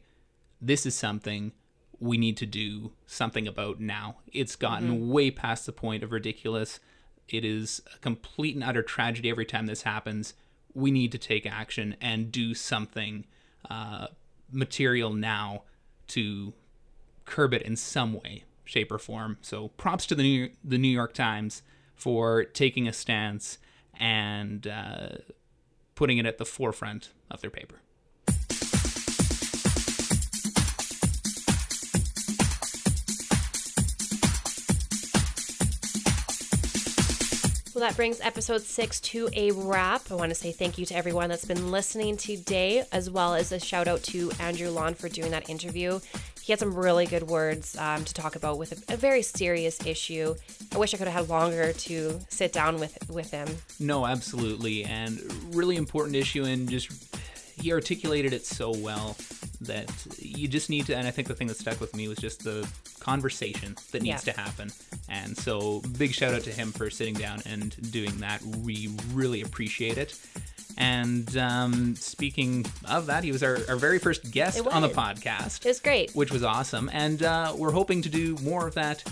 this 0.61 0.85
is 0.85 0.95
something 0.95 1.51
we 1.99 2.17
need 2.17 2.37
to 2.37 2.45
do 2.45 2.91
something 3.05 3.47
about 3.47 3.79
now. 3.79 4.17
It's 4.31 4.55
gotten 4.55 5.09
way 5.09 5.31
past 5.31 5.65
the 5.65 5.71
point 5.71 6.03
of 6.03 6.11
ridiculous. 6.11 6.79
It 7.27 7.43
is 7.43 7.81
a 7.93 7.97
complete 7.99 8.55
and 8.55 8.63
utter 8.63 8.83
tragedy 8.83 9.29
every 9.29 9.45
time 9.45 9.65
this 9.65 9.81
happens. 9.81 10.33
We 10.73 10.91
need 10.91 11.11
to 11.13 11.17
take 11.17 11.45
action 11.45 11.95
and 11.99 12.31
do 12.31 12.53
something 12.53 13.25
uh, 13.69 14.07
material 14.51 15.11
now 15.11 15.63
to 16.09 16.53
curb 17.25 17.53
it 17.53 17.63
in 17.63 17.75
some 17.75 18.13
way, 18.13 18.43
shape, 18.63 18.91
or 18.91 18.99
form. 18.99 19.37
So 19.41 19.69
props 19.69 20.05
to 20.07 20.15
the 20.15 20.23
New, 20.23 20.49
the 20.63 20.77
New 20.77 20.87
York 20.87 21.13
Times 21.13 21.63
for 21.95 22.43
taking 22.43 22.87
a 22.87 22.93
stance 22.93 23.57
and 23.99 24.67
uh, 24.67 25.09
putting 25.95 26.19
it 26.19 26.25
at 26.25 26.37
the 26.37 26.45
forefront 26.45 27.09
of 27.31 27.41
their 27.41 27.49
paper. 27.49 27.81
Well, 37.77 37.87
that 37.87 37.95
brings 37.95 38.19
episode 38.21 38.63
six 38.63 38.99
to 39.01 39.29
a 39.33 39.51
wrap. 39.51 40.09
I 40.09 40.15
want 40.15 40.31
to 40.31 40.35
say 40.35 40.51
thank 40.51 40.79
you 40.79 40.85
to 40.87 40.95
everyone 40.95 41.29
that's 41.29 41.45
been 41.45 41.69
listening 41.69 42.17
today, 42.17 42.83
as 42.91 43.07
well 43.07 43.35
as 43.35 43.51
a 43.51 43.59
shout 43.59 43.87
out 43.87 44.01
to 44.05 44.31
Andrew 44.39 44.71
Lawn 44.71 44.95
for 44.95 45.07
doing 45.07 45.29
that 45.29 45.47
interview. 45.47 45.99
He 46.41 46.51
had 46.51 46.57
some 46.57 46.73
really 46.73 47.05
good 47.05 47.27
words 47.27 47.77
um, 47.77 48.03
to 48.03 48.15
talk 48.15 48.35
about 48.35 48.57
with 48.57 48.89
a, 48.89 48.95
a 48.95 48.97
very 48.97 49.21
serious 49.21 49.85
issue. 49.85 50.33
I 50.73 50.79
wish 50.79 50.95
I 50.95 50.97
could 50.97 51.07
have 51.07 51.27
had 51.27 51.29
longer 51.29 51.71
to 51.71 52.19
sit 52.29 52.51
down 52.51 52.79
with 52.79 52.97
with 53.11 53.29
him. 53.29 53.47
No, 53.79 54.07
absolutely, 54.07 54.83
and 54.83 55.21
really 55.53 55.75
important 55.75 56.15
issue, 56.15 56.45
and 56.45 56.67
just 56.67 56.89
he 57.61 57.71
articulated 57.71 58.33
it 58.33 58.43
so 58.43 58.71
well 58.71 59.15
that 59.61 59.89
you 60.19 60.47
just 60.47 60.69
need 60.69 60.85
to. 60.87 60.95
And 60.95 61.07
I 61.07 61.11
think 61.11 61.27
the 61.27 61.33
thing 61.35 61.47
that 61.47 61.57
stuck 61.57 61.79
with 61.81 61.95
me 61.95 62.07
was 62.07 62.17
just 62.19 62.43
the 62.43 62.67
conversation 62.99 63.75
that 63.91 64.01
needs 64.01 64.25
Yeah. 64.25 64.33
to 64.33 64.39
happen. 64.39 64.71
And 65.09 65.37
so, 65.37 65.81
big 65.97 66.13
shout 66.13 66.33
out 66.33 66.43
to 66.43 66.51
him 66.51 66.71
for 66.71 66.89
sitting 66.89 67.13
down 67.15 67.41
and 67.45 67.75
doing 67.91 68.17
that. 68.19 68.41
We 68.41 68.89
really 69.13 69.41
appreciate 69.41 69.97
it. 69.97 70.19
And 70.77 71.35
um, 71.37 71.95
speaking 71.95 72.65
of 72.85 73.07
that, 73.07 73.23
he 73.23 73.31
was 73.31 73.41
our, 73.41 73.57
our 73.67 73.77
very 73.77 73.97
first 73.97 74.29
guest 74.31 74.59
on 74.67 74.81
the 74.83 74.89
podcast 74.89 75.65
It 75.65 75.69
was 75.69 75.79
great. 75.79 76.11
which 76.11 76.31
was 76.31 76.43
awesome. 76.43 76.89
And 76.93 77.23
uh, 77.23 77.53
we're 77.57 77.71
hoping 77.71 78.03
to 78.03 78.09
do 78.09 78.35
more 78.43 78.67
of 78.67 78.75
that 78.75 79.03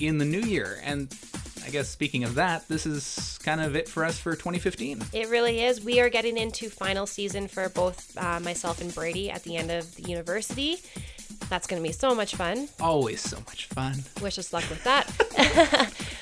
in 0.00 0.18
the 0.18 0.24
new 0.24 0.40
year. 0.40 0.80
And 0.82 1.14
I 1.64 1.70
guess 1.70 1.88
speaking 1.88 2.24
of 2.24 2.34
that, 2.34 2.68
this 2.68 2.86
is 2.86 3.38
kind 3.42 3.60
of 3.60 3.76
it 3.76 3.88
for 3.88 4.04
us 4.04 4.18
for 4.18 4.32
2015. 4.32 5.02
It 5.12 5.28
really 5.28 5.62
is. 5.62 5.82
We 5.82 6.00
are 6.00 6.08
getting 6.08 6.36
into 6.36 6.68
final 6.68 7.06
season 7.06 7.48
for 7.48 7.68
both 7.68 8.16
uh, 8.16 8.40
myself 8.40 8.80
and 8.80 8.94
Brady 8.94 9.30
at 9.30 9.42
the 9.44 9.56
end 9.56 9.70
of 9.70 9.94
the 9.96 10.02
university. 10.02 10.78
That's 11.48 11.66
going 11.66 11.82
to 11.82 11.86
be 11.86 11.92
so 11.92 12.14
much 12.14 12.34
fun. 12.34 12.68
Always 12.80 13.20
so 13.20 13.36
much 13.38 13.66
fun. 13.66 14.02
Wish 14.20 14.38
us 14.38 14.52
luck 14.52 14.64
with 14.68 14.82
that. 14.84 15.06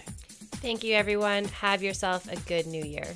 Thank 0.61 0.85
you, 0.85 0.95
everyone. 0.95 1.45
Have 1.47 1.83
yourself 1.83 2.31
a 2.31 2.37
good 2.37 2.67
new 2.67 2.85
year. 2.85 3.07